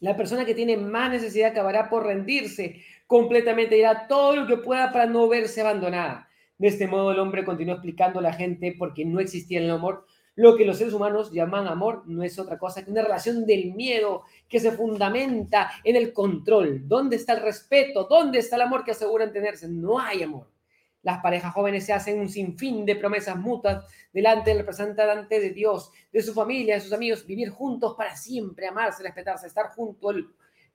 La 0.00 0.16
persona 0.16 0.44
que 0.44 0.56
tiene 0.56 0.76
más 0.76 1.12
necesidad 1.12 1.52
acabará 1.52 1.88
por 1.88 2.04
rendirse 2.04 2.82
completamente 3.06 3.78
y 3.78 3.84
hará 3.84 4.08
todo 4.08 4.34
lo 4.34 4.46
que 4.48 4.56
pueda 4.56 4.90
para 4.90 5.06
no 5.06 5.28
verse 5.28 5.60
abandonada. 5.60 6.28
De 6.58 6.68
este 6.68 6.88
modo, 6.88 7.12
el 7.12 7.20
hombre 7.20 7.44
continuó 7.44 7.74
explicando 7.74 8.18
a 8.18 8.22
la 8.22 8.32
gente 8.32 8.74
por 8.76 8.94
qué 8.94 9.04
no 9.04 9.20
existía 9.20 9.60
el 9.60 9.70
amor. 9.70 10.04
Lo 10.34 10.56
que 10.56 10.64
los 10.64 10.78
seres 10.78 10.94
humanos 10.94 11.30
llaman 11.30 11.68
amor 11.68 12.04
no 12.06 12.22
es 12.22 12.38
otra 12.38 12.58
cosa 12.58 12.82
que 12.82 12.90
una 12.90 13.02
relación 13.02 13.44
del 13.44 13.74
miedo 13.74 14.22
que 14.48 14.60
se 14.60 14.72
fundamenta 14.72 15.70
en 15.84 15.96
el 15.96 16.12
control. 16.12 16.88
¿Dónde 16.88 17.16
está 17.16 17.34
el 17.34 17.42
respeto? 17.42 18.04
¿Dónde 18.04 18.38
está 18.38 18.56
el 18.56 18.62
amor 18.62 18.82
que 18.82 18.92
aseguran 18.92 19.32
tenerse? 19.32 19.68
No 19.68 19.98
hay 19.98 20.22
amor. 20.22 20.48
Las 21.02 21.20
parejas 21.20 21.52
jóvenes 21.52 21.84
se 21.84 21.92
hacen 21.92 22.18
un 22.18 22.28
sinfín 22.28 22.86
de 22.86 22.96
promesas 22.96 23.36
mutuas 23.36 23.84
delante 24.12 24.50
del 24.50 24.60
representante 24.60 25.40
de 25.40 25.50
Dios, 25.50 25.90
de 26.12 26.22
su 26.22 26.32
familia, 26.32 26.76
de 26.76 26.80
sus 26.80 26.92
amigos, 26.92 27.26
vivir 27.26 27.50
juntos 27.50 27.94
para 27.96 28.16
siempre, 28.16 28.68
amarse, 28.68 29.02
respetarse, 29.02 29.48
estar 29.48 29.70
junto 29.70 30.10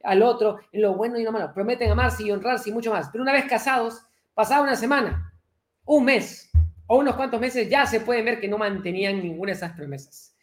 al, 0.03 0.21
otro 0.21 0.59
en 0.71 0.81
lo 0.81 0.95
bueno 0.95 1.17
y 1.17 1.23
lo 1.23 1.31
malo. 1.31 1.51
Prometen 1.53 1.89
amarse 1.89 2.23
y 2.23 2.31
honrarse 2.31 2.69
y 2.69 2.73
mucho 2.73 2.91
más. 2.91 3.09
Pero 3.09 3.23
una 3.23 3.33
vez 3.33 3.45
casados, 3.45 4.03
pasada 4.35 4.61
una 4.61 4.75
semana, 4.75 5.33
un 5.85 6.05
mes 6.05 6.51
o 6.88 6.97
unos 6.97 7.15
cuantos 7.15 7.39
meses, 7.39 7.69
ya 7.69 7.86
se 7.86 8.00
puede 8.00 8.23
ver 8.23 8.39
que 8.39 8.47
no 8.47 8.58
mantenían 8.58 9.21
ninguna 9.21 9.52
de 9.52 9.58
esas 9.58 9.73
promesas. 9.73 10.36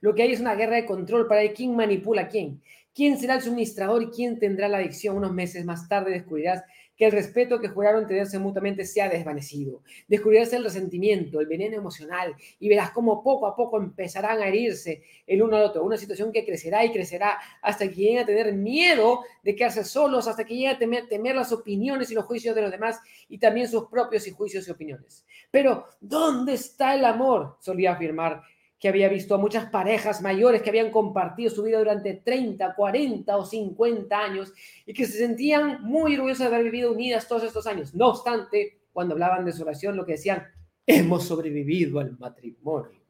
Lo 0.00 0.14
que 0.14 0.22
hay 0.22 0.32
es 0.32 0.40
una 0.40 0.54
guerra 0.54 0.76
de 0.76 0.84
control 0.84 1.26
para 1.26 1.42
quién 1.52 1.74
manipula 1.76 2.22
a 2.22 2.28
quién, 2.28 2.60
¿Quién 2.94 3.18
será 3.18 3.36
el 3.36 3.42
suministrador 3.42 4.02
y 4.02 4.10
quién 4.10 4.38
tendrá 4.38 4.68
la 4.68 4.76
adicción? 4.76 5.16
Unos 5.16 5.32
meses 5.32 5.64
más 5.64 5.88
tarde 5.88 6.10
descubrirás 6.10 6.62
que 6.96 7.06
el 7.06 7.12
respeto 7.12 7.60
que 7.60 7.68
juraron 7.68 8.06
tenerse 8.06 8.38
mutuamente 8.38 8.84
se 8.84 9.00
ha 9.00 9.08
desvanecido. 9.08 9.82
Descubrirás 10.08 10.52
el 10.52 10.64
resentimiento, 10.64 11.40
el 11.40 11.46
veneno 11.46 11.76
emocional 11.76 12.34
y 12.60 12.68
verás 12.68 12.90
cómo 12.90 13.22
poco 13.22 13.46
a 13.46 13.56
poco 13.56 13.78
empezarán 13.78 14.40
a 14.40 14.48
herirse 14.48 15.02
el 15.26 15.42
uno 15.42 15.56
al 15.56 15.64
otro. 15.64 15.84
Una 15.84 15.96
situación 15.96 16.32
que 16.32 16.44
crecerá 16.44 16.84
y 16.84 16.92
crecerá 16.92 17.38
hasta 17.62 17.88
que 17.88 17.94
lleguen 17.94 18.18
a 18.20 18.26
tener 18.26 18.52
miedo 18.52 19.20
de 19.42 19.54
quedarse 19.56 19.84
solos, 19.84 20.28
hasta 20.28 20.44
que 20.44 20.54
lleguen 20.54 20.76
a 20.76 20.78
temer, 20.78 21.08
temer 21.08 21.34
las 21.34 21.52
opiniones 21.52 22.10
y 22.10 22.14
los 22.14 22.24
juicios 22.24 22.54
de 22.54 22.62
los 22.62 22.70
demás 22.70 23.00
y 23.28 23.38
también 23.38 23.68
sus 23.68 23.88
propios 23.88 24.26
y 24.26 24.32
juicios 24.32 24.68
y 24.68 24.70
opiniones. 24.70 25.24
Pero, 25.50 25.86
¿dónde 26.00 26.54
está 26.54 26.94
el 26.94 27.04
amor? 27.04 27.56
Solía 27.60 27.92
afirmar 27.92 28.42
que 28.82 28.88
había 28.88 29.08
visto 29.08 29.36
a 29.36 29.38
muchas 29.38 29.66
parejas 29.66 30.20
mayores 30.22 30.60
que 30.60 30.70
habían 30.70 30.90
compartido 30.90 31.48
su 31.50 31.62
vida 31.62 31.78
durante 31.78 32.14
30, 32.14 32.74
40 32.74 33.36
o 33.36 33.44
50 33.44 34.18
años 34.18 34.52
y 34.84 34.92
que 34.92 35.06
se 35.06 35.18
sentían 35.18 35.84
muy 35.84 36.16
orgullosas 36.16 36.50
de 36.50 36.56
haber 36.56 36.64
vivido 36.64 36.90
unidas 36.90 37.28
todos 37.28 37.44
estos 37.44 37.68
años. 37.68 37.94
No 37.94 38.08
obstante, 38.08 38.80
cuando 38.92 39.14
hablaban 39.14 39.44
de 39.44 39.52
su 39.52 39.62
oración, 39.62 39.96
lo 39.96 40.04
que 40.04 40.14
decían, 40.14 40.48
hemos 40.84 41.22
sobrevivido 41.22 42.00
al 42.00 42.18
matrimonio. 42.18 43.00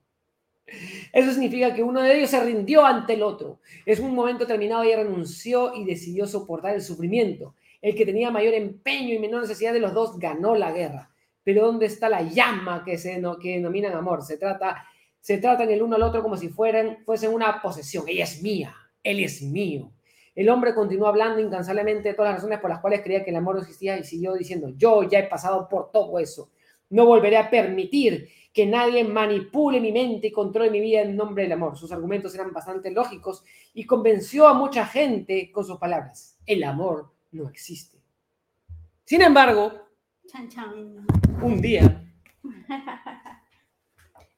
Eso 1.10 1.32
significa 1.32 1.74
que 1.74 1.82
uno 1.82 2.02
de 2.02 2.18
ellos 2.18 2.28
se 2.28 2.44
rindió 2.44 2.84
ante 2.84 3.14
el 3.14 3.22
otro. 3.22 3.60
Es 3.86 3.98
un 3.98 4.14
momento 4.14 4.46
terminado, 4.46 4.82
ella 4.82 4.98
renunció 4.98 5.74
y 5.74 5.86
decidió 5.86 6.26
soportar 6.26 6.74
el 6.74 6.82
sufrimiento. 6.82 7.54
El 7.80 7.94
que 7.94 8.04
tenía 8.04 8.30
mayor 8.30 8.52
empeño 8.52 9.14
y 9.14 9.18
menor 9.18 9.40
necesidad 9.40 9.72
de 9.72 9.80
los 9.80 9.94
dos 9.94 10.18
ganó 10.18 10.54
la 10.54 10.70
guerra. 10.70 11.10
Pero 11.42 11.64
¿dónde 11.64 11.86
está 11.86 12.10
la 12.10 12.20
llama 12.20 12.84
que 12.84 12.98
se 12.98 13.22
que 13.40 13.54
denominan 13.54 13.94
amor? 13.94 14.22
Se 14.22 14.36
trata 14.36 14.86
se 15.22 15.38
tratan 15.38 15.70
el 15.70 15.80
uno 15.82 15.94
al 15.94 16.02
otro 16.02 16.20
como 16.20 16.36
si 16.36 16.48
fueran, 16.48 16.98
fuesen 17.04 17.32
una 17.32 17.62
posesión. 17.62 18.04
Ella 18.08 18.24
es 18.24 18.42
mía, 18.42 18.74
él 19.04 19.20
es 19.20 19.40
mío. 19.40 19.92
El 20.34 20.48
hombre 20.48 20.74
continuó 20.74 21.06
hablando 21.06 21.40
incansablemente 21.40 22.08
de 22.08 22.14
todas 22.14 22.32
las 22.32 22.38
razones 22.38 22.58
por 22.58 22.70
las 22.70 22.80
cuales 22.80 23.02
creía 23.02 23.22
que 23.22 23.30
el 23.30 23.36
amor 23.36 23.54
no 23.54 23.60
existía 23.60 23.96
y 23.96 24.02
siguió 24.02 24.34
diciendo, 24.34 24.72
yo 24.76 25.04
ya 25.04 25.20
he 25.20 25.28
pasado 25.28 25.68
por 25.68 25.92
todo 25.92 26.18
eso. 26.18 26.50
No 26.90 27.06
volveré 27.06 27.36
a 27.36 27.48
permitir 27.48 28.28
que 28.52 28.66
nadie 28.66 29.04
manipule 29.04 29.80
mi 29.80 29.92
mente 29.92 30.26
y 30.26 30.32
controle 30.32 30.70
mi 30.70 30.80
vida 30.80 31.02
en 31.02 31.14
nombre 31.14 31.44
del 31.44 31.52
amor. 31.52 31.78
Sus 31.78 31.92
argumentos 31.92 32.34
eran 32.34 32.52
bastante 32.52 32.90
lógicos 32.90 33.44
y 33.72 33.86
convenció 33.86 34.48
a 34.48 34.54
mucha 34.54 34.86
gente 34.86 35.52
con 35.52 35.64
sus 35.64 35.78
palabras. 35.78 36.36
El 36.44 36.64
amor 36.64 37.12
no 37.30 37.48
existe. 37.48 38.02
Sin 39.04 39.22
embargo, 39.22 39.72
un 41.42 41.60
día 41.60 42.04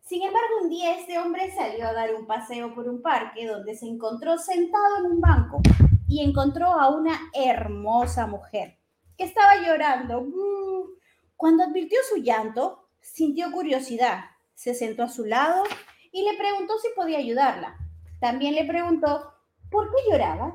Sin 0.05 0.23
embargo, 0.23 0.49
un 0.63 0.69
día 0.69 0.99
este 0.99 1.19
hombre 1.19 1.51
salió 1.57 1.87
a 1.89 1.95
dar 1.95 2.15
un 2.15 2.27
paseo 2.27 2.75
por 2.75 2.87
un 2.87 3.01
parque 3.01 3.47
donde 3.47 3.75
se 3.75 3.87
encontró 3.87 4.37
sentado 4.37 4.99
en 4.99 5.07
un 5.07 5.21
banco 5.21 5.63
y 6.07 6.23
encontró 6.23 6.67
a 6.67 6.91
una 6.91 7.19
hermosa 7.33 8.27
mujer 8.27 8.79
que 9.17 9.25
estaba 9.25 9.57
llorando. 9.57 10.21
Mm. 10.21 10.91
Cuando 11.37 11.65
advirtió 11.65 11.99
su 12.07 12.17
llanto, 12.23 12.91
sintió 13.01 13.51
curiosidad, 13.51 14.25
se 14.55 14.75
sentó 14.75 15.05
a 15.05 15.09
su 15.09 15.25
lado 15.25 15.65
y 16.13 16.23
le 16.23 16.37
preguntó 16.37 16.77
si 16.79 16.89
podía 16.95 17.19
ayudarla. 17.19 17.75
También 18.21 18.55
le 18.55 18.67
preguntó 18.67 19.33
por 19.71 19.91
qué 19.91 20.11
lloraba. 20.11 20.55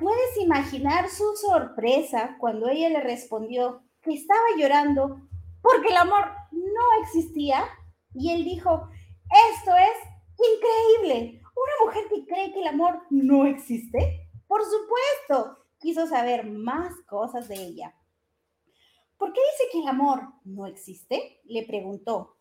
¿Puedes 0.00 0.36
imaginar 0.40 1.08
su 1.08 1.36
sorpresa 1.36 2.36
cuando 2.40 2.68
ella 2.68 2.88
le 2.88 3.00
respondió 3.02 3.84
que 4.02 4.14
estaba 4.14 4.40
llorando 4.58 5.20
porque 5.62 5.90
el 5.90 5.96
amor 5.96 6.32
no 6.50 7.02
existía? 7.04 7.64
Y 8.14 8.32
él 8.32 8.44
dijo, 8.44 8.88
esto 9.52 9.72
es 9.76 9.96
increíble. 10.38 11.40
Una 11.54 11.84
mujer 11.84 12.04
que 12.08 12.26
cree 12.26 12.52
que 12.52 12.60
el 12.60 12.68
amor 12.68 13.02
no 13.10 13.46
existe. 13.46 14.28
Por 14.46 14.62
supuesto, 14.62 15.58
quiso 15.78 16.06
saber 16.06 16.46
más 16.46 16.94
cosas 17.06 17.48
de 17.48 17.54
ella. 17.54 17.94
¿Por 19.16 19.32
qué 19.32 19.40
dice 19.52 19.70
que 19.72 19.80
el 19.80 19.88
amor 19.88 20.22
no 20.44 20.66
existe? 20.66 21.40
Le 21.44 21.64
preguntó. 21.66 22.36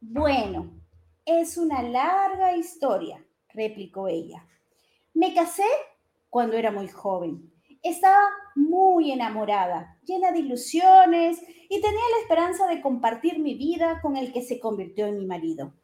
Bueno, 0.00 0.80
es 1.24 1.56
una 1.56 1.82
larga 1.82 2.56
historia, 2.56 3.24
replicó 3.48 4.08
ella. 4.08 4.46
Me 5.14 5.34
casé 5.34 5.64
cuando 6.30 6.56
era 6.56 6.70
muy 6.70 6.88
joven. 6.88 7.53
Estaba 7.84 8.22
muy 8.54 9.12
enamorada, 9.12 9.98
llena 10.06 10.32
de 10.32 10.38
ilusiones 10.38 11.38
y 11.68 11.82
tenía 11.82 12.00
la 12.16 12.22
esperanza 12.22 12.66
de 12.66 12.80
compartir 12.80 13.40
mi 13.40 13.56
vida 13.56 14.00
con 14.00 14.16
el 14.16 14.32
que 14.32 14.40
se 14.40 14.58
convirtió 14.58 15.06
en 15.06 15.18
mi 15.18 15.26
marido. 15.26 15.74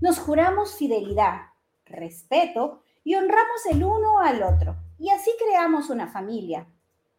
Nos 0.00 0.18
juramos 0.18 0.74
fidelidad, 0.74 1.42
respeto 1.84 2.82
y 3.04 3.14
honramos 3.14 3.66
el 3.70 3.84
uno 3.84 4.18
al 4.18 4.42
otro. 4.42 4.78
Y 4.98 5.10
así 5.10 5.30
creamos 5.38 5.90
una 5.90 6.08
familia. 6.08 6.66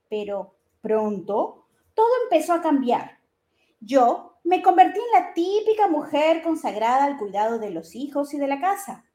Pero 0.09 0.53
pronto 0.81 1.67
todo 1.93 2.09
empezó 2.23 2.51
a 2.51 2.61
cambiar. 2.61 3.19
Yo 3.79 4.33
me 4.43 4.61
convertí 4.61 4.99
en 4.99 5.23
la 5.23 5.33
típica 5.33 5.87
mujer 5.87 6.43
consagrada 6.43 7.05
al 7.05 7.17
cuidado 7.17 7.57
de 7.57 7.69
los 7.69 7.95
hijos 7.95 8.33
y 8.33 8.37
de 8.37 8.47
la 8.47 8.59
casa. 8.59 9.05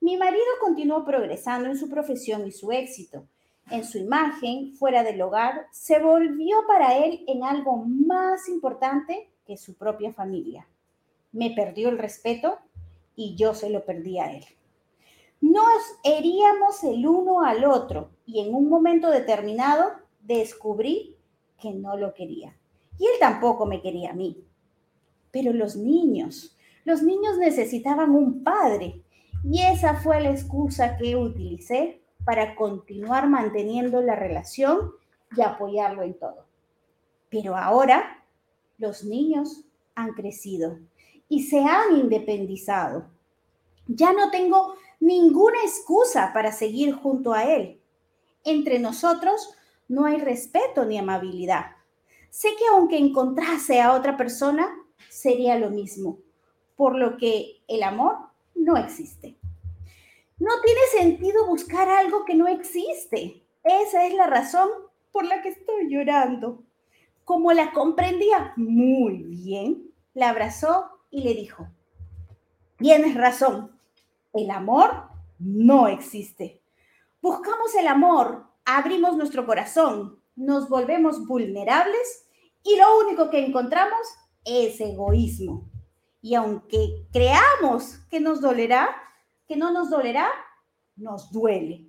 Mi 0.00 0.16
marido 0.16 0.46
continuó 0.58 1.04
progresando 1.04 1.68
en 1.68 1.76
su 1.76 1.90
profesión 1.90 2.46
y 2.46 2.52
su 2.52 2.72
éxito 2.72 3.28
en 3.70 3.84
su 3.84 3.98
imagen 3.98 4.74
fuera 4.74 5.02
del 5.02 5.20
hogar 5.20 5.66
se 5.70 5.98
volvió 5.98 6.58
para 6.66 6.98
él 6.98 7.24
en 7.26 7.44
algo 7.44 7.76
más 7.76 8.48
importante 8.48 9.30
que 9.46 9.56
su 9.56 9.74
propia 9.76 10.12
familia. 10.12 10.66
Me 11.32 11.50
perdió 11.50 11.88
el 11.88 11.98
respeto 11.98 12.58
y 13.16 13.34
yo 13.36 13.54
se 13.54 13.70
lo 13.70 13.84
perdí 13.84 14.18
a 14.18 14.32
él. 14.32 14.44
Nos 15.40 15.98
heríamos 16.02 16.82
el 16.84 17.06
uno 17.06 17.42
al 17.42 17.64
otro 17.64 18.10
y 18.26 18.40
en 18.40 18.54
un 18.54 18.68
momento 18.68 19.10
determinado 19.10 19.92
descubrí 20.20 21.16
que 21.60 21.72
no 21.72 21.96
lo 21.96 22.14
quería. 22.14 22.56
Y 22.98 23.04
él 23.04 23.12
tampoco 23.20 23.66
me 23.66 23.80
quería 23.80 24.10
a 24.10 24.14
mí. 24.14 24.44
Pero 25.30 25.52
los 25.52 25.76
niños, 25.76 26.56
los 26.84 27.02
niños 27.02 27.38
necesitaban 27.38 28.10
un 28.10 28.42
padre 28.42 29.02
y 29.44 29.62
esa 29.62 29.94
fue 29.94 30.20
la 30.20 30.30
excusa 30.30 30.96
que 30.96 31.14
utilicé 31.14 32.02
para 32.28 32.54
continuar 32.56 33.26
manteniendo 33.26 34.02
la 34.02 34.14
relación 34.14 34.92
y 35.34 35.40
apoyarlo 35.40 36.02
en 36.02 36.12
todo. 36.12 36.44
Pero 37.30 37.56
ahora 37.56 38.22
los 38.76 39.02
niños 39.02 39.64
han 39.94 40.12
crecido 40.12 40.78
y 41.30 41.44
se 41.44 41.60
han 41.60 41.96
independizado. 41.96 43.06
Ya 43.86 44.12
no 44.12 44.30
tengo 44.30 44.74
ninguna 45.00 45.56
excusa 45.64 46.32
para 46.34 46.52
seguir 46.52 46.92
junto 46.92 47.32
a 47.32 47.44
él. 47.44 47.80
Entre 48.44 48.78
nosotros 48.78 49.54
no 49.88 50.04
hay 50.04 50.18
respeto 50.18 50.84
ni 50.84 50.98
amabilidad. 50.98 51.76
Sé 52.28 52.50
que 52.58 52.66
aunque 52.66 52.98
encontrase 52.98 53.80
a 53.80 53.94
otra 53.94 54.18
persona, 54.18 54.68
sería 55.08 55.58
lo 55.58 55.70
mismo, 55.70 56.18
por 56.76 56.94
lo 56.94 57.16
que 57.16 57.62
el 57.68 57.82
amor 57.82 58.18
no 58.54 58.76
existe. 58.76 59.37
No 60.38 60.52
tiene 60.64 60.80
sentido 60.92 61.46
buscar 61.46 61.88
algo 61.88 62.24
que 62.24 62.34
no 62.34 62.46
existe. 62.46 63.44
Esa 63.64 64.06
es 64.06 64.14
la 64.14 64.26
razón 64.26 64.68
por 65.12 65.24
la 65.24 65.42
que 65.42 65.50
estoy 65.50 65.90
llorando. 65.90 66.62
Como 67.24 67.52
la 67.52 67.72
comprendía 67.72 68.52
muy 68.56 69.24
bien, 69.24 69.90
la 70.14 70.30
abrazó 70.30 70.90
y 71.10 71.22
le 71.22 71.34
dijo, 71.34 71.68
tienes 72.78 73.14
razón, 73.14 73.78
el 74.32 74.50
amor 74.50 75.08
no 75.38 75.88
existe. 75.88 76.62
Buscamos 77.20 77.74
el 77.74 77.88
amor, 77.88 78.46
abrimos 78.64 79.16
nuestro 79.16 79.44
corazón, 79.44 80.20
nos 80.36 80.68
volvemos 80.68 81.26
vulnerables 81.26 82.26
y 82.62 82.76
lo 82.76 82.98
único 83.00 83.28
que 83.28 83.44
encontramos 83.44 84.06
es 84.44 84.80
egoísmo. 84.80 85.68
Y 86.22 86.34
aunque 86.34 87.06
creamos 87.12 87.98
que 88.10 88.20
nos 88.20 88.40
dolerá, 88.40 88.88
que 89.48 89.56
no 89.56 89.72
nos 89.72 89.88
dolerá, 89.88 90.28
nos 90.96 91.32
duele. 91.32 91.86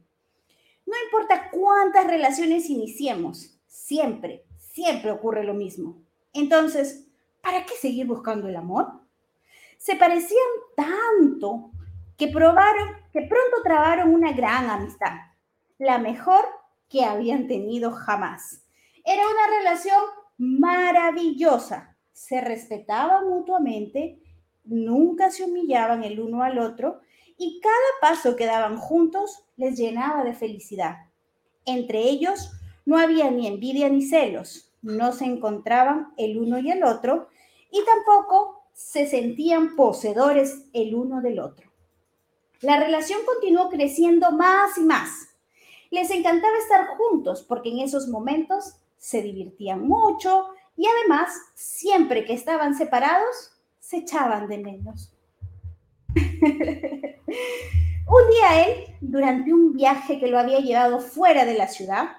No 0.85 0.93
importa 1.05 1.51
cuántas 1.51 2.07
relaciones 2.07 2.69
iniciemos, 2.69 3.59
siempre, 3.67 4.45
siempre 4.57 5.11
ocurre 5.11 5.43
lo 5.43 5.53
mismo. 5.53 6.01
Entonces, 6.33 7.07
¿para 7.41 7.65
qué 7.65 7.73
seguir 7.75 8.07
buscando 8.07 8.47
el 8.47 8.55
amor? 8.55 8.87
Se 9.77 9.95
parecían 9.97 10.39
tanto 10.75 11.71
que 12.17 12.29
probaron, 12.29 12.95
que 13.11 13.21
pronto 13.21 13.61
trabaron 13.63 14.13
una 14.13 14.31
gran 14.31 14.69
amistad, 14.69 15.13
la 15.77 15.97
mejor 15.97 16.45
que 16.89 17.03
habían 17.03 17.47
tenido 17.47 17.91
jamás. 17.91 18.65
Era 19.05 19.23
una 19.27 19.57
relación 19.59 20.01
maravillosa, 20.37 21.97
se 22.11 22.41
respetaban 22.41 23.27
mutuamente, 23.29 24.21
nunca 24.63 25.29
se 25.29 25.43
humillaban 25.43 26.03
el 26.03 26.19
uno 26.19 26.43
al 26.43 26.59
otro 26.59 27.01
y 27.39 27.59
cada 27.61 27.75
paso 28.01 28.35
que 28.35 28.45
daban 28.45 28.77
juntos 28.77 29.45
les 29.55 29.77
llenaba 29.77 30.23
de 30.23 30.33
felicidad. 30.33 31.07
Entre 31.65 32.01
ellos 32.01 32.51
no 32.85 32.99
había 32.99 33.31
ni 33.31 33.47
envidia 33.47 33.89
ni 33.89 34.03
celos, 34.03 34.71
no 34.81 35.13
se 35.13 35.25
encontraban 35.25 36.13
el 36.17 36.37
uno 36.37 36.59
y 36.59 36.69
el 36.69 36.83
otro 36.83 37.29
y 37.71 37.83
tampoco 37.85 38.63
se 38.73 39.07
sentían 39.07 39.75
poseedores 39.75 40.65
el 40.73 40.95
uno 40.95 41.21
del 41.21 41.39
otro. 41.39 41.69
La 42.61 42.77
relación 42.77 43.19
continuó 43.25 43.69
creciendo 43.69 44.31
más 44.31 44.77
y 44.77 44.81
más. 44.81 45.29
Les 45.91 46.11
encantaba 46.11 46.57
estar 46.57 46.87
juntos 46.97 47.43
porque 47.47 47.69
en 47.69 47.79
esos 47.79 48.09
momentos 48.09 48.75
se 48.97 49.21
divertían 49.21 49.87
mucho 49.87 50.47
y 50.75 50.85
además, 50.87 51.33
siempre 51.55 52.25
que 52.25 52.33
estaban 52.33 52.75
separados, 52.75 53.51
se 53.79 53.97
echaban 53.97 54.47
de 54.47 54.57
menos. 54.57 55.11
Un 56.41 58.29
día 58.31 58.65
él, 58.65 58.95
durante 59.01 59.53
un 59.53 59.73
viaje 59.73 60.19
que 60.19 60.27
lo 60.27 60.39
había 60.39 60.59
llevado 60.59 60.99
fuera 60.99 61.45
de 61.45 61.53
la 61.53 61.67
ciudad, 61.67 62.09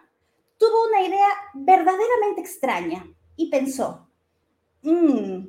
tuvo 0.58 0.88
una 0.88 1.02
idea 1.02 1.28
verdaderamente 1.54 2.40
extraña 2.40 3.06
y 3.36 3.50
pensó, 3.50 4.08
mmm, 4.82 5.46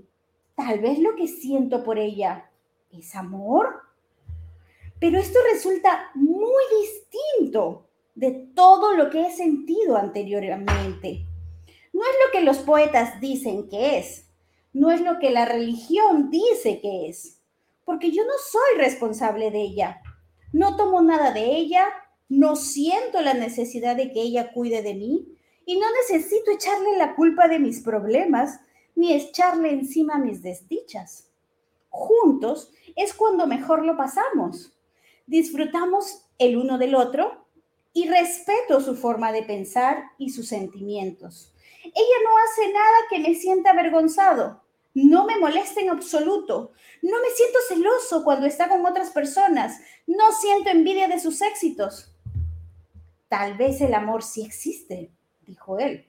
tal 0.55 0.79
vez 0.79 0.99
lo 0.99 1.15
que 1.15 1.27
siento 1.27 1.83
por 1.83 1.99
ella 1.99 2.49
es 2.91 3.15
amor. 3.15 3.81
Pero 4.99 5.17
esto 5.17 5.39
resulta 5.51 6.11
muy 6.13 6.63
distinto 6.81 7.87
de 8.15 8.31
todo 8.55 8.95
lo 8.95 9.09
que 9.09 9.27
he 9.27 9.31
sentido 9.31 9.97
anteriormente. 9.97 11.25
No 11.91 12.01
es 12.03 12.15
lo 12.25 12.31
que 12.31 12.45
los 12.45 12.59
poetas 12.59 13.19
dicen 13.19 13.67
que 13.67 13.97
es, 13.97 14.29
no 14.73 14.91
es 14.91 15.01
lo 15.01 15.19
que 15.19 15.31
la 15.31 15.45
religión 15.45 16.29
dice 16.29 16.79
que 16.79 17.09
es, 17.09 17.40
porque 17.91 18.11
yo 18.11 18.23
no 18.23 18.31
soy 18.49 18.77
responsable 18.77 19.51
de 19.51 19.59
ella. 19.63 20.01
No 20.53 20.77
tomo 20.77 21.01
nada 21.01 21.33
de 21.33 21.57
ella, 21.57 21.89
no 22.29 22.55
siento 22.55 23.19
la 23.19 23.33
necesidad 23.33 23.97
de 23.97 24.13
que 24.13 24.21
ella 24.21 24.53
cuide 24.53 24.81
de 24.81 24.93
mí 24.93 25.27
y 25.65 25.77
no 25.77 25.87
necesito 25.91 26.51
echarle 26.51 26.95
la 26.95 27.15
culpa 27.15 27.49
de 27.49 27.59
mis 27.59 27.81
problemas 27.81 28.61
ni 28.95 29.13
echarle 29.13 29.73
encima 29.73 30.17
mis 30.19 30.41
desdichas. 30.41 31.33
Juntos 31.89 32.71
es 32.95 33.13
cuando 33.13 33.45
mejor 33.45 33.83
lo 33.83 33.97
pasamos. 33.97 34.71
Disfrutamos 35.25 36.29
el 36.37 36.55
uno 36.55 36.77
del 36.77 36.95
otro 36.95 37.45
y 37.91 38.07
respeto 38.07 38.79
su 38.79 38.95
forma 38.95 39.33
de 39.33 39.43
pensar 39.43 40.11
y 40.17 40.29
sus 40.29 40.47
sentimientos. 40.47 41.53
Ella 41.83 42.17
no 42.23 42.37
hace 42.37 42.71
nada 42.71 42.97
que 43.09 43.19
me 43.19 43.35
sienta 43.35 43.71
avergonzado. 43.71 44.60
No 44.93 45.25
me 45.25 45.37
molesta 45.37 45.79
en 45.79 45.89
absoluto. 45.89 46.71
No 47.01 47.17
me 47.21 47.29
siento 47.29 47.59
celoso 47.67 48.23
cuando 48.23 48.45
está 48.45 48.67
con 48.67 48.85
otras 48.85 49.11
personas. 49.11 49.79
No 50.05 50.31
siento 50.33 50.69
envidia 50.69 51.07
de 51.07 51.19
sus 51.19 51.41
éxitos. 51.41 52.13
Tal 53.29 53.55
vez 53.57 53.79
el 53.79 53.93
amor 53.93 54.23
sí 54.23 54.43
existe, 54.43 55.09
dijo 55.47 55.79
él, 55.79 56.05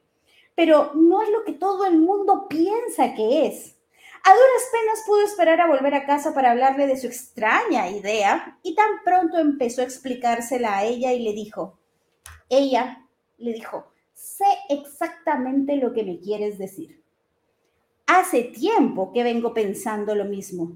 pero 0.56 0.92
no 0.94 1.22
es 1.22 1.30
lo 1.30 1.44
que 1.44 1.52
todo 1.52 1.86
el 1.86 1.96
mundo 1.98 2.48
piensa 2.48 3.14
que 3.14 3.46
es. 3.46 3.76
A 4.24 4.30
duras 4.30 4.68
penas 4.72 5.02
pudo 5.06 5.22
esperar 5.22 5.60
a 5.60 5.68
volver 5.68 5.94
a 5.94 6.04
casa 6.04 6.34
para 6.34 6.50
hablarle 6.50 6.86
de 6.86 6.96
su 6.96 7.06
extraña 7.06 7.88
idea 7.90 8.58
y 8.62 8.74
tan 8.74 9.02
pronto 9.04 9.38
empezó 9.38 9.82
a 9.82 9.84
explicársela 9.84 10.78
a 10.78 10.84
ella 10.84 11.12
y 11.12 11.22
le 11.22 11.32
dijo, 11.32 11.78
ella 12.48 13.06
le 13.38 13.52
dijo, 13.52 13.92
sé 14.14 14.44
exactamente 14.68 15.76
lo 15.76 15.92
que 15.92 16.04
me 16.04 16.18
quieres 16.18 16.58
decir. 16.58 17.01
Hace 18.06 18.44
tiempo 18.44 19.12
que 19.12 19.22
vengo 19.22 19.54
pensando 19.54 20.14
lo 20.14 20.24
mismo, 20.24 20.72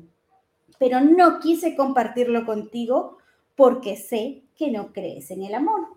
pero 0.79 1.01
no 1.01 1.41
quise 1.41 1.77
compartirlo 1.77 2.47
contigo 2.47 3.19
porque 3.55 3.97
sé 3.97 4.43
que 4.57 4.71
no 4.71 4.93
crees 4.93 5.31
en 5.31 5.43
el 5.43 5.55
amor. 5.55 5.89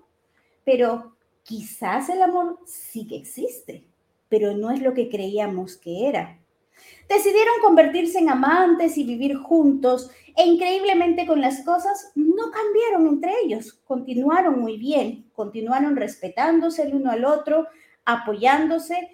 Pero 0.63 1.15
quizás 1.43 2.09
el 2.09 2.21
amor 2.21 2.59
sí 2.65 3.07
que 3.07 3.17
existe, 3.17 3.85
pero 4.27 4.55
no 4.55 4.71
es 4.71 4.81
lo 4.81 4.93
que 4.93 5.09
creíamos 5.09 5.77
que 5.77 6.07
era. 6.07 6.39
Decidieron 7.07 7.55
convertirse 7.61 8.19
en 8.19 8.29
amantes 8.29 8.97
y 8.97 9.03
vivir 9.03 9.35
juntos 9.35 10.11
e 10.35 10.45
increíblemente 10.45 11.25
con 11.25 11.41
las 11.41 11.61
cosas 11.63 12.11
no 12.15 12.51
cambiaron 12.51 13.07
entre 13.07 13.33
ellos, 13.43 13.73
continuaron 13.85 14.59
muy 14.59 14.77
bien, 14.77 15.29
continuaron 15.33 15.95
respetándose 15.95 16.83
el 16.83 16.95
uno 16.95 17.11
al 17.11 17.25
otro, 17.25 17.67
apoyándose 18.05 19.09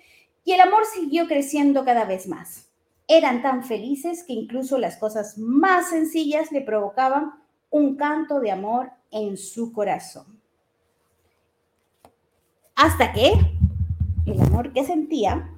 y 0.46 0.54
el 0.54 0.62
amor 0.62 0.84
siguió 0.86 1.28
creciendo 1.28 1.84
cada 1.84 2.06
vez 2.06 2.28
más. 2.28 2.70
Eran 3.08 3.42
tan 3.42 3.64
felices 3.64 4.24
que 4.24 4.34
incluso 4.34 4.78
las 4.78 4.96
cosas 4.98 5.38
más 5.38 5.90
sencillas 5.90 6.52
le 6.52 6.62
provocaban 6.62 7.34
un 7.72 7.96
canto 7.96 8.40
de 8.40 8.52
amor 8.52 8.92
en 9.12 9.38
su 9.38 9.74
corazón. 9.74 10.40
Hasta 12.76 13.12
que 13.12 13.34
el 14.26 14.42
amor 14.42 14.72
que 14.72 14.86
sentía. 14.86 15.50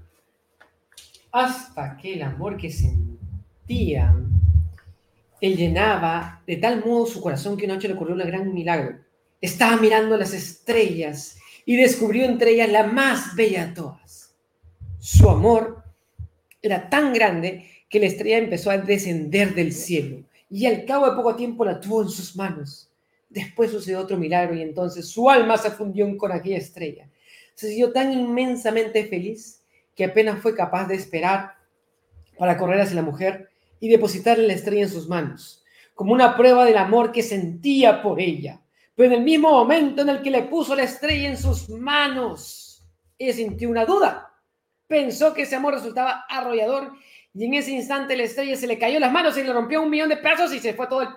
Hasta 1.31 1.97
que 1.97 2.13
el 2.13 2.21
amor 2.21 2.57
que 2.57 2.71
sentía. 2.71 4.15
Él 5.41 5.57
llenaba 5.57 6.41
de 6.47 6.57
tal 6.57 6.83
modo 6.83 7.05
su 7.05 7.21
corazón 7.21 7.57
que 7.57 7.65
una 7.65 7.75
noche 7.75 7.89
le 7.89 7.93
ocurrió 7.93 8.15
un 8.15 8.21
gran 8.21 8.53
milagro. 8.53 8.99
Estaba 9.41 9.77
mirando 9.77 10.17
las 10.17 10.33
estrellas 10.33 11.37
y 11.65 11.75
descubrió 11.75 12.25
entre 12.25 12.51
ellas 12.51 12.71
la 12.71 12.83
más 12.83 13.35
bella 13.35 13.67
de 13.67 13.73
todas. 13.73 14.26
Su 14.99 15.29
amor 15.29 15.83
era 16.61 16.89
tan 16.89 17.13
grande 17.13 17.69
que 17.89 17.99
la 17.99 18.07
estrella 18.07 18.37
empezó 18.37 18.71
a 18.71 18.77
descender 18.77 19.53
del 19.53 19.73
cielo 19.73 20.23
y 20.49 20.65
al 20.65 20.85
cabo 20.85 21.09
de 21.09 21.15
poco 21.15 21.35
tiempo 21.35 21.63
la 21.65 21.79
tuvo 21.79 22.01
en 22.01 22.09
sus 22.09 22.35
manos. 22.35 22.89
Después 23.29 23.71
sucedió 23.71 23.99
otro 23.99 24.17
milagro 24.17 24.55
y 24.55 24.61
entonces 24.61 25.07
su 25.07 25.29
alma 25.29 25.57
se 25.57 25.71
fundió 25.71 26.17
con 26.17 26.31
aquella 26.31 26.57
estrella. 26.57 27.09
Se 27.53 27.67
sintió 27.67 27.91
tan 27.91 28.11
inmensamente 28.11 29.05
feliz 29.05 29.63
que 29.95 30.05
apenas 30.05 30.41
fue 30.41 30.55
capaz 30.55 30.87
de 30.87 30.95
esperar 30.95 31.55
para 32.37 32.57
correr 32.57 32.81
hacia 32.81 32.95
la 32.95 33.01
mujer 33.01 33.49
y 33.79 33.89
depositarle 33.89 34.47
la 34.47 34.53
estrella 34.53 34.83
en 34.83 34.89
sus 34.89 35.07
manos, 35.07 35.63
como 35.93 36.13
una 36.13 36.37
prueba 36.37 36.65
del 36.65 36.77
amor 36.77 37.11
que 37.11 37.23
sentía 37.23 38.01
por 38.01 38.19
ella. 38.19 38.61
Pero 38.95 39.11
en 39.11 39.19
el 39.19 39.23
mismo 39.23 39.51
momento 39.51 40.01
en 40.01 40.09
el 40.09 40.21
que 40.21 40.31
le 40.31 40.43
puso 40.43 40.75
la 40.75 40.83
estrella 40.83 41.29
en 41.29 41.37
sus 41.37 41.69
manos, 41.69 42.83
ella 43.17 43.33
sintió 43.33 43.69
una 43.69 43.85
duda. 43.85 44.31
Pensó 44.87 45.33
que 45.33 45.43
ese 45.43 45.55
amor 45.55 45.73
resultaba 45.73 46.25
arrollador 46.29 46.93
y 47.33 47.45
en 47.45 47.53
ese 47.53 47.71
instante 47.71 48.15
la 48.15 48.23
estrella 48.23 48.55
se 48.55 48.67
le 48.67 48.79
cayó 48.79 48.99
las 48.99 49.11
manos 49.11 49.37
y 49.37 49.43
le 49.43 49.53
rompió 49.53 49.81
un 49.81 49.89
millón 49.89 50.09
de 50.09 50.17
pedazos 50.17 50.53
y 50.53 50.59
se 50.59 50.73
fue 50.73 50.87
todo 50.87 51.01
el 51.01 51.09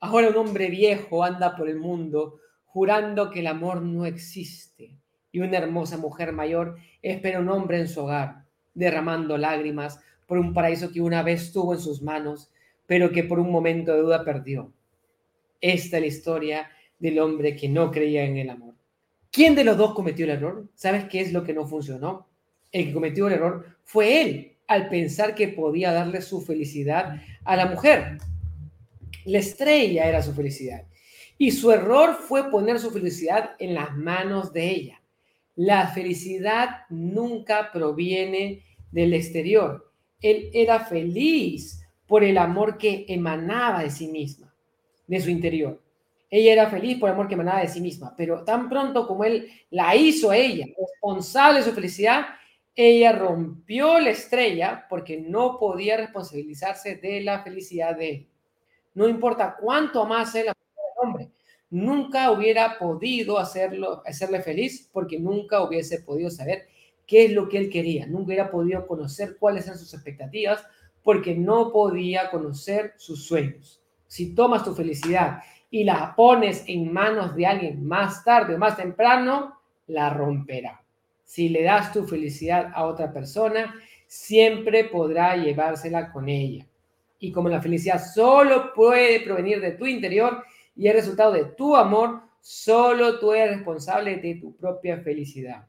Ahora 0.00 0.28
un 0.28 0.36
hombre 0.36 0.68
viejo 0.68 1.24
anda 1.24 1.56
por 1.56 1.68
el 1.68 1.76
mundo 1.76 2.40
jurando 2.66 3.30
que 3.30 3.40
el 3.40 3.48
amor 3.48 3.82
no 3.82 4.06
existe 4.06 4.96
y 5.32 5.40
una 5.40 5.58
hermosa 5.58 5.96
mujer 5.96 6.32
mayor 6.32 6.76
espera 7.02 7.40
un 7.40 7.48
hombre 7.48 7.80
en 7.80 7.88
su 7.88 8.02
hogar, 8.02 8.44
derramando 8.74 9.36
lágrimas 9.36 10.00
por 10.26 10.38
un 10.38 10.54
paraíso 10.54 10.92
que 10.92 11.00
una 11.00 11.22
vez 11.22 11.52
tuvo 11.52 11.74
en 11.74 11.80
sus 11.80 12.02
manos, 12.02 12.50
pero 12.86 13.10
que 13.10 13.24
por 13.24 13.38
un 13.38 13.50
momento 13.50 13.92
de 13.92 14.00
duda 14.00 14.24
perdió. 14.24 14.72
Esta 15.60 15.96
es 15.96 16.00
la 16.00 16.06
historia 16.06 16.70
del 16.98 17.18
hombre 17.18 17.56
que 17.56 17.68
no 17.68 17.90
creía 17.90 18.24
en 18.24 18.38
el 18.38 18.50
amor. 18.50 18.74
¿Quién 19.30 19.54
de 19.54 19.64
los 19.64 19.76
dos 19.76 19.94
cometió 19.94 20.24
el 20.24 20.32
error? 20.32 20.68
¿Sabes 20.74 21.04
qué 21.04 21.20
es 21.20 21.32
lo 21.32 21.44
que 21.44 21.54
no 21.54 21.66
funcionó? 21.66 22.26
El 22.72 22.86
que 22.86 22.92
cometió 22.92 23.28
el 23.28 23.34
error 23.34 23.76
fue 23.84 24.20
él, 24.22 24.56
al 24.66 24.88
pensar 24.88 25.34
que 25.34 25.48
podía 25.48 25.92
darle 25.92 26.20
su 26.20 26.40
felicidad 26.40 27.20
a 27.44 27.56
la 27.56 27.66
mujer. 27.66 28.18
La 29.24 29.38
estrella 29.38 30.08
era 30.08 30.22
su 30.22 30.32
felicidad. 30.32 30.84
Y 31.38 31.52
su 31.52 31.70
error 31.70 32.16
fue 32.16 32.50
poner 32.50 32.78
su 32.78 32.90
felicidad 32.90 33.52
en 33.58 33.74
las 33.74 33.96
manos 33.96 34.52
de 34.52 34.68
ella. 34.68 35.02
La 35.54 35.88
felicidad 35.88 36.86
nunca 36.88 37.70
proviene 37.72 38.64
del 38.90 39.14
exterior. 39.14 39.92
Él 40.20 40.50
era 40.52 40.80
feliz 40.80 41.82
por 42.06 42.24
el 42.24 42.36
amor 42.38 42.78
que 42.78 43.04
emanaba 43.08 43.82
de 43.82 43.90
sí 43.90 44.08
misma, 44.08 44.52
de 45.06 45.20
su 45.20 45.30
interior. 45.30 45.80
Ella 46.30 46.52
era 46.52 46.70
feliz 46.70 46.98
por 46.98 47.08
el 47.08 47.14
amor 47.14 47.28
que 47.28 47.34
emanaba 47.34 47.60
de 47.60 47.68
sí 47.68 47.80
misma, 47.80 48.14
pero 48.16 48.44
tan 48.44 48.68
pronto 48.68 49.06
como 49.06 49.24
él 49.24 49.50
la 49.70 49.96
hizo 49.96 50.32
ella 50.32 50.66
responsable 50.78 51.58
de 51.58 51.64
su 51.64 51.72
felicidad, 51.72 52.26
ella 52.74 53.12
rompió 53.12 53.98
la 53.98 54.10
estrella 54.10 54.86
porque 54.88 55.20
no 55.20 55.58
podía 55.58 55.96
responsabilizarse 55.96 56.96
de 56.96 57.20
la 57.22 57.42
felicidad 57.42 57.96
de 57.96 58.10
él 58.10 58.30
no 58.94 59.08
importa 59.08 59.56
cuánto 59.60 60.02
amase 60.02 60.44
la 60.44 60.52
mujer 60.52 60.92
hombre, 61.02 61.30
nunca 61.70 62.30
hubiera 62.30 62.78
podido 62.78 63.38
hacerlo, 63.38 64.02
hacerle 64.04 64.42
feliz 64.42 64.88
porque 64.92 65.18
nunca 65.18 65.62
hubiese 65.62 66.00
podido 66.00 66.30
saber 66.30 66.66
qué 67.06 67.26
es 67.26 67.32
lo 67.32 67.48
que 67.48 67.58
él 67.58 67.70
quería, 67.70 68.06
nunca 68.06 68.26
hubiera 68.26 68.50
podido 68.50 68.86
conocer 68.86 69.36
cuáles 69.38 69.66
eran 69.66 69.78
sus 69.78 69.94
expectativas 69.94 70.64
porque 71.02 71.34
no 71.34 71.72
podía 71.72 72.30
conocer 72.30 72.94
sus 72.98 73.24
sueños. 73.24 73.82
Si 74.06 74.34
tomas 74.34 74.64
tu 74.64 74.74
felicidad 74.74 75.40
y 75.70 75.84
la 75.84 76.14
pones 76.16 76.64
en 76.66 76.92
manos 76.92 77.34
de 77.36 77.46
alguien 77.46 77.86
más 77.86 78.24
tarde 78.24 78.54
o 78.54 78.58
más 78.58 78.76
temprano, 78.76 79.60
la 79.86 80.10
romperá. 80.10 80.82
Si 81.24 81.48
le 81.48 81.62
das 81.62 81.92
tu 81.92 82.06
felicidad 82.06 82.72
a 82.74 82.84
otra 82.84 83.12
persona, 83.12 83.74
siempre 84.06 84.84
podrá 84.84 85.36
llevársela 85.36 86.10
con 86.12 86.28
ella 86.28 86.66
y 87.20 87.30
como 87.30 87.48
la 87.48 87.60
felicidad 87.60 88.02
solo 88.02 88.72
puede 88.74 89.20
provenir 89.20 89.60
de 89.60 89.72
tu 89.72 89.86
interior 89.86 90.42
y 90.74 90.88
es 90.88 90.94
resultado 90.94 91.32
de 91.32 91.44
tu 91.44 91.76
amor, 91.76 92.22
solo 92.40 93.20
tú 93.20 93.32
eres 93.32 93.58
responsable 93.58 94.16
de 94.16 94.36
tu 94.36 94.56
propia 94.56 94.98
felicidad. 95.02 95.66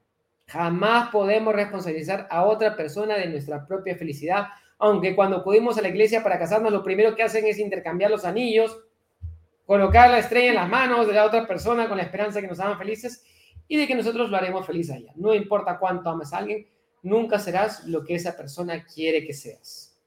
Jamás 0.48 1.10
podemos 1.10 1.54
responsabilizar 1.54 2.28
a 2.32 2.46
otra 2.46 2.76
persona 2.76 3.18
de 3.18 3.28
nuestra 3.28 3.68
propia 3.68 3.98
felicidad, 3.98 4.48
aunque 4.80 5.16
cuando 5.16 5.38
acudimos 5.38 5.78
a 5.78 5.82
la 5.82 5.90
iglesia 5.90 6.24
para 6.24 6.40
casarnos, 6.40 6.72
lo 6.72 6.84
primero 6.84 7.16
que 7.16 7.24
hacen 7.24 7.46
es 7.46 7.60
intercambiar 7.60 8.10
los 8.10 8.26
anillos 8.26 8.80
colocar 9.71 10.10
la 10.10 10.17
estrella 10.19 10.49
en 10.49 10.55
las 10.55 10.67
manos 10.67 11.07
de 11.07 11.13
la 11.13 11.23
otra 11.23 11.47
persona 11.47 11.88
con 11.88 11.95
la 11.95 12.03
esperanza 12.03 12.36
de 12.36 12.41
que 12.41 12.49
nos 12.49 12.60
hagan 12.60 12.77
felices 12.77 13.23
y 13.69 13.77
de 13.77 13.88
que 13.88 13.95
nosotros 13.95 14.29
lo 14.29 14.36
haremos 14.36 14.67
feliz 14.67 14.89
a 14.89 14.97
ella. 14.97 15.13
No 15.15 15.34
importa 15.34 15.79
cuánto 15.79 16.10
ames 16.10 16.34
a 16.34 16.39
alguien, 16.39 16.67
nunca 17.03 17.39
serás 17.39 17.86
lo 17.86 18.03
que 18.03 18.15
esa 18.15 18.36
persona 18.36 18.84
quiere 18.84 19.25
que 19.25 19.34
seas. 19.34 19.97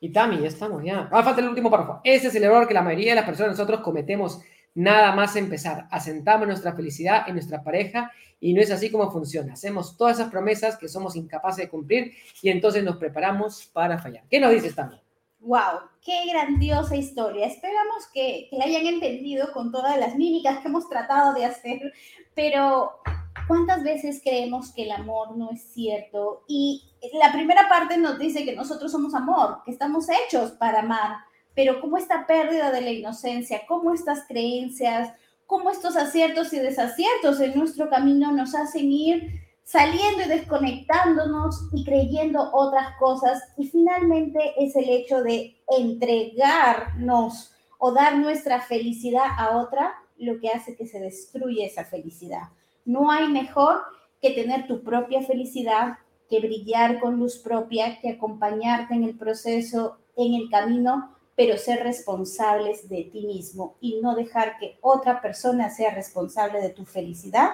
Y 0.00 0.08
Tami, 0.08 0.40
ya 0.40 0.48
estamos, 0.48 0.82
ya. 0.82 1.10
Ah, 1.12 1.22
falta 1.22 1.42
el 1.42 1.48
último 1.48 1.70
párrafo. 1.70 2.00
Ese 2.02 2.28
es 2.28 2.34
el 2.36 2.44
error 2.44 2.66
que 2.66 2.72
la 2.72 2.80
mayoría 2.80 3.10
de 3.10 3.16
las 3.16 3.26
personas 3.26 3.50
nosotros 3.50 3.80
cometemos 3.80 4.40
nada 4.74 5.14
más 5.14 5.36
empezar. 5.36 5.86
Asentamos 5.90 6.46
nuestra 6.46 6.72
felicidad 6.72 7.28
en 7.28 7.34
nuestra 7.34 7.62
pareja 7.62 8.10
y 8.40 8.54
no 8.54 8.62
es 8.62 8.70
así 8.70 8.90
como 8.90 9.12
funciona. 9.12 9.52
Hacemos 9.52 9.98
todas 9.98 10.18
esas 10.18 10.30
promesas 10.30 10.78
que 10.78 10.88
somos 10.88 11.16
incapaces 11.16 11.64
de 11.64 11.68
cumplir 11.68 12.14
y 12.40 12.48
entonces 12.48 12.82
nos 12.82 12.96
preparamos 12.96 13.66
para 13.74 13.98
fallar. 13.98 14.24
¿Qué 14.30 14.40
nos 14.40 14.52
dices 14.52 14.74
Tami? 14.74 14.98
¡Wow! 15.40 15.80
¡Qué 16.02 16.26
grandiosa 16.30 16.96
historia! 16.96 17.46
Esperamos 17.46 18.06
que, 18.12 18.46
que 18.50 18.58
la 18.58 18.64
hayan 18.64 18.86
entendido 18.86 19.52
con 19.52 19.72
todas 19.72 19.98
las 19.98 20.14
mímicas 20.16 20.58
que 20.58 20.68
hemos 20.68 20.88
tratado 20.88 21.32
de 21.32 21.46
hacer, 21.46 21.92
pero 22.34 23.00
¿cuántas 23.48 23.82
veces 23.82 24.20
creemos 24.22 24.72
que 24.72 24.82
el 24.82 24.92
amor 24.92 25.36
no 25.36 25.50
es 25.50 25.62
cierto? 25.72 26.44
Y 26.46 26.84
la 27.18 27.32
primera 27.32 27.68
parte 27.68 27.96
nos 27.96 28.18
dice 28.18 28.44
que 28.44 28.54
nosotros 28.54 28.92
somos 28.92 29.14
amor, 29.14 29.62
que 29.64 29.70
estamos 29.70 30.06
hechos 30.08 30.52
para 30.52 30.80
amar, 30.80 31.16
pero 31.54 31.80
cómo 31.80 31.96
esta 31.96 32.26
pérdida 32.26 32.70
de 32.70 32.82
la 32.82 32.90
inocencia, 32.90 33.62
cómo 33.66 33.94
estas 33.94 34.26
creencias, 34.28 35.12
cómo 35.46 35.70
estos 35.70 35.96
aciertos 35.96 36.52
y 36.52 36.58
desaciertos 36.58 37.40
en 37.40 37.58
nuestro 37.58 37.88
camino 37.88 38.30
nos 38.30 38.54
hacen 38.54 38.92
ir 38.92 39.49
saliendo 39.70 40.24
y 40.24 40.28
desconectándonos 40.28 41.68
y 41.72 41.84
creyendo 41.84 42.50
otras 42.52 42.96
cosas. 42.98 43.40
Y 43.56 43.68
finalmente 43.68 44.40
es 44.58 44.74
el 44.74 44.88
hecho 44.88 45.22
de 45.22 45.62
entregarnos 45.68 47.52
o 47.78 47.92
dar 47.92 48.18
nuestra 48.18 48.60
felicidad 48.60 49.26
a 49.38 49.58
otra 49.58 49.94
lo 50.18 50.40
que 50.40 50.48
hace 50.48 50.76
que 50.76 50.88
se 50.88 50.98
destruya 50.98 51.66
esa 51.66 51.84
felicidad. 51.84 52.48
No 52.84 53.12
hay 53.12 53.28
mejor 53.28 53.82
que 54.20 54.32
tener 54.32 54.66
tu 54.66 54.82
propia 54.82 55.22
felicidad, 55.22 55.98
que 56.28 56.40
brillar 56.40 56.98
con 56.98 57.18
luz 57.18 57.38
propia, 57.38 58.00
que 58.00 58.10
acompañarte 58.10 58.94
en 58.94 59.04
el 59.04 59.16
proceso, 59.16 59.98
en 60.16 60.34
el 60.34 60.50
camino, 60.50 61.16
pero 61.36 61.56
ser 61.56 61.84
responsables 61.84 62.88
de 62.88 63.04
ti 63.04 63.24
mismo 63.24 63.76
y 63.80 64.00
no 64.02 64.16
dejar 64.16 64.58
que 64.58 64.78
otra 64.80 65.22
persona 65.22 65.70
sea 65.70 65.94
responsable 65.94 66.60
de 66.60 66.70
tu 66.70 66.84
felicidad 66.84 67.50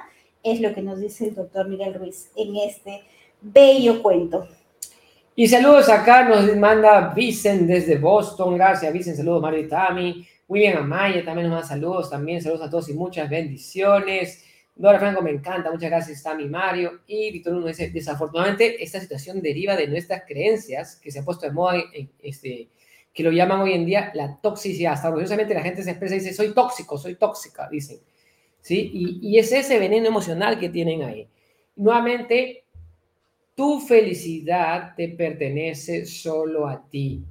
es 0.47 0.61
lo 0.61 0.73
que 0.73 0.83
nos 0.83 1.01
dice 1.01 1.29
el 1.29 1.35
doctor 1.35 1.69
Miguel 1.69 1.95
Ruiz 1.95 2.31
en 2.37 2.57
este 2.57 3.03
bello 3.41 4.03
cuento. 4.03 4.49
Y 5.35 5.49
saludos 5.49 5.89
acá, 5.91 6.27
nos 6.27 6.57
manda 6.57 7.13
Vicen 7.15 7.67
desde 7.67 7.99
Boston. 7.99 8.55
Gracias, 8.55 8.91
Vicen. 8.91 9.17
Saludos, 9.17 9.43
Mario 9.43 9.61
y 9.61 9.69
Tami. 9.69 10.27
William 10.49 10.79
Amaya 10.79 11.25
también 11.25 11.49
nos 11.49 11.57
manda 11.57 11.69
saludos. 11.69 12.09
También 12.09 12.41
saludos 12.41 12.67
a 12.67 12.71
todos 12.71 12.89
y 12.89 12.95
muchas 12.95 13.29
bendiciones. 13.29 14.45
Dora 14.75 14.99
Franco, 14.99 15.21
me 15.21 15.31
encanta. 15.31 15.71
Muchas 15.71 15.91
gracias, 15.91 16.23
Tami 16.23 16.49
Mario. 16.49 17.01
Y 17.07 17.33
Víctor 17.33 17.55
Uno 17.55 17.67
dice: 17.67 17.91
desafortunadamente, 17.91 18.83
esta 18.83 19.01
situación 19.01 19.43
deriva 19.43 19.77
de 19.77 19.89
nuestras 19.89 20.23
creencias 20.27 20.97
que 20.97 21.11
se 21.11 21.19
ha 21.19 21.25
puesto 21.25 21.45
de 21.45 21.53
moda, 21.53 21.83
este, 22.23 22.69
que 23.13 23.23
lo 23.23 23.31
llaman 23.31 23.61
hoy 23.61 23.75
en 23.75 23.85
día 23.85 24.11
la 24.15 24.39
toxicidad. 24.41 24.95
Hasta 24.95 25.09
orgullosamente 25.09 25.53
la 25.53 25.63
gente 25.63 25.83
se 25.83 25.91
expresa 25.91 26.15
y 26.15 26.21
dice: 26.21 26.33
soy 26.33 26.55
tóxico, 26.55 26.97
soy 26.97 27.17
tóxica, 27.17 27.69
dicen. 27.71 27.99
¿Sí? 28.67 28.91
Y, 29.23 29.39
es 29.39 29.53
ese 29.53 29.79
veneno 29.79 30.09
emocional 30.09 30.59
que 30.59 30.69
tienen 30.69 31.05
ahí. 31.05 31.29
Nuevamente, 31.77 32.65
tu 33.55 33.79
felicidad 33.79 34.95
te 34.97 35.09
pertenece 35.11 36.05
solo 36.05 36.67
a 36.67 36.85
ti. 36.91 37.23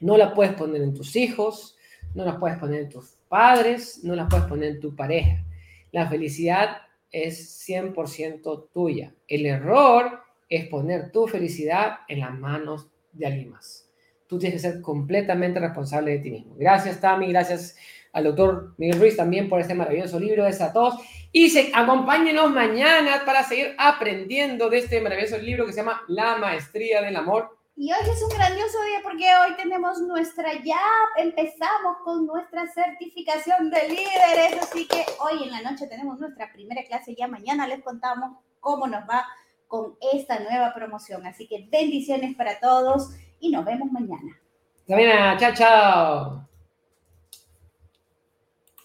No 0.00 0.18
la 0.18 0.34
puedes 0.34 0.52
poner 0.52 0.82
en 0.82 0.92
tus 0.92 1.16
hijos, 1.16 1.74
no 2.14 2.26
la 2.26 2.38
puedes 2.38 2.58
poner 2.58 2.82
en 2.82 2.90
tus 2.90 3.16
padres, 3.30 4.04
no 4.04 4.14
la 4.14 4.28
puedes 4.28 4.44
poner 4.44 4.72
en 4.72 4.80
tu 4.80 4.94
pareja. 4.94 5.42
La 5.90 6.06
felicidad 6.06 6.82
es 7.10 7.66
100% 7.66 8.68
tuya. 8.74 9.14
El 9.28 9.46
error 9.46 10.20
es 10.50 10.68
poner 10.68 11.10
tu 11.12 11.28
felicidad 11.28 12.00
en 12.08 12.20
las 12.20 12.38
manos 12.38 12.88
de 13.12 13.24
alguien 13.24 13.52
más. 13.52 13.88
Tú 14.26 14.38
tienes 14.38 14.60
que 14.60 14.68
ser 14.68 14.82
completamente 14.82 15.60
responsable 15.60 16.10
de 16.10 16.18
ti 16.18 16.30
mismo. 16.30 16.56
Gracias, 16.58 17.00
Tami. 17.00 17.28
Gracias 17.28 17.74
al 18.12 18.24
doctor 18.24 18.74
Miguel 18.78 19.00
Ruiz 19.00 19.16
también 19.16 19.48
por 19.48 19.60
este 19.60 19.74
maravilloso 19.74 20.20
libro. 20.20 20.44
de 20.44 20.64
a 20.64 20.72
todos. 20.72 20.96
Y 21.32 21.50
se, 21.50 21.72
acompáñenos 21.74 22.50
mañana 22.50 23.22
para 23.24 23.42
seguir 23.42 23.74
aprendiendo 23.78 24.68
de 24.68 24.78
este 24.78 25.00
maravilloso 25.00 25.38
libro 25.38 25.64
que 25.64 25.72
se 25.72 25.78
llama 25.78 26.02
La 26.08 26.36
Maestría 26.36 27.00
del 27.00 27.16
Amor. 27.16 27.56
Y 27.74 27.90
hoy 27.90 28.00
es 28.02 28.22
un 28.22 28.28
grandioso 28.36 28.82
día 28.84 28.98
porque 29.02 29.24
hoy 29.24 29.56
tenemos 29.56 29.98
nuestra, 30.02 30.52
ya 30.62 30.78
empezamos 31.16 31.96
con 32.04 32.26
nuestra 32.26 32.66
certificación 32.66 33.70
de 33.70 33.88
líderes, 33.88 34.62
así 34.62 34.86
que 34.86 35.06
hoy 35.20 35.44
en 35.44 35.50
la 35.50 35.62
noche 35.62 35.86
tenemos 35.86 36.20
nuestra 36.20 36.52
primera 36.52 36.84
clase, 36.84 37.14
ya 37.14 37.28
mañana 37.28 37.66
les 37.66 37.82
contamos 37.82 38.36
cómo 38.60 38.86
nos 38.86 39.08
va 39.08 39.26
con 39.68 39.96
esta 40.12 40.38
nueva 40.40 40.74
promoción. 40.74 41.26
Así 41.26 41.48
que 41.48 41.66
bendiciones 41.70 42.36
para 42.36 42.60
todos 42.60 43.08
y 43.40 43.50
nos 43.50 43.64
vemos 43.64 43.90
mañana. 43.90 44.38
También, 44.86 45.38
chao, 45.38 45.54
chao. 45.54 46.51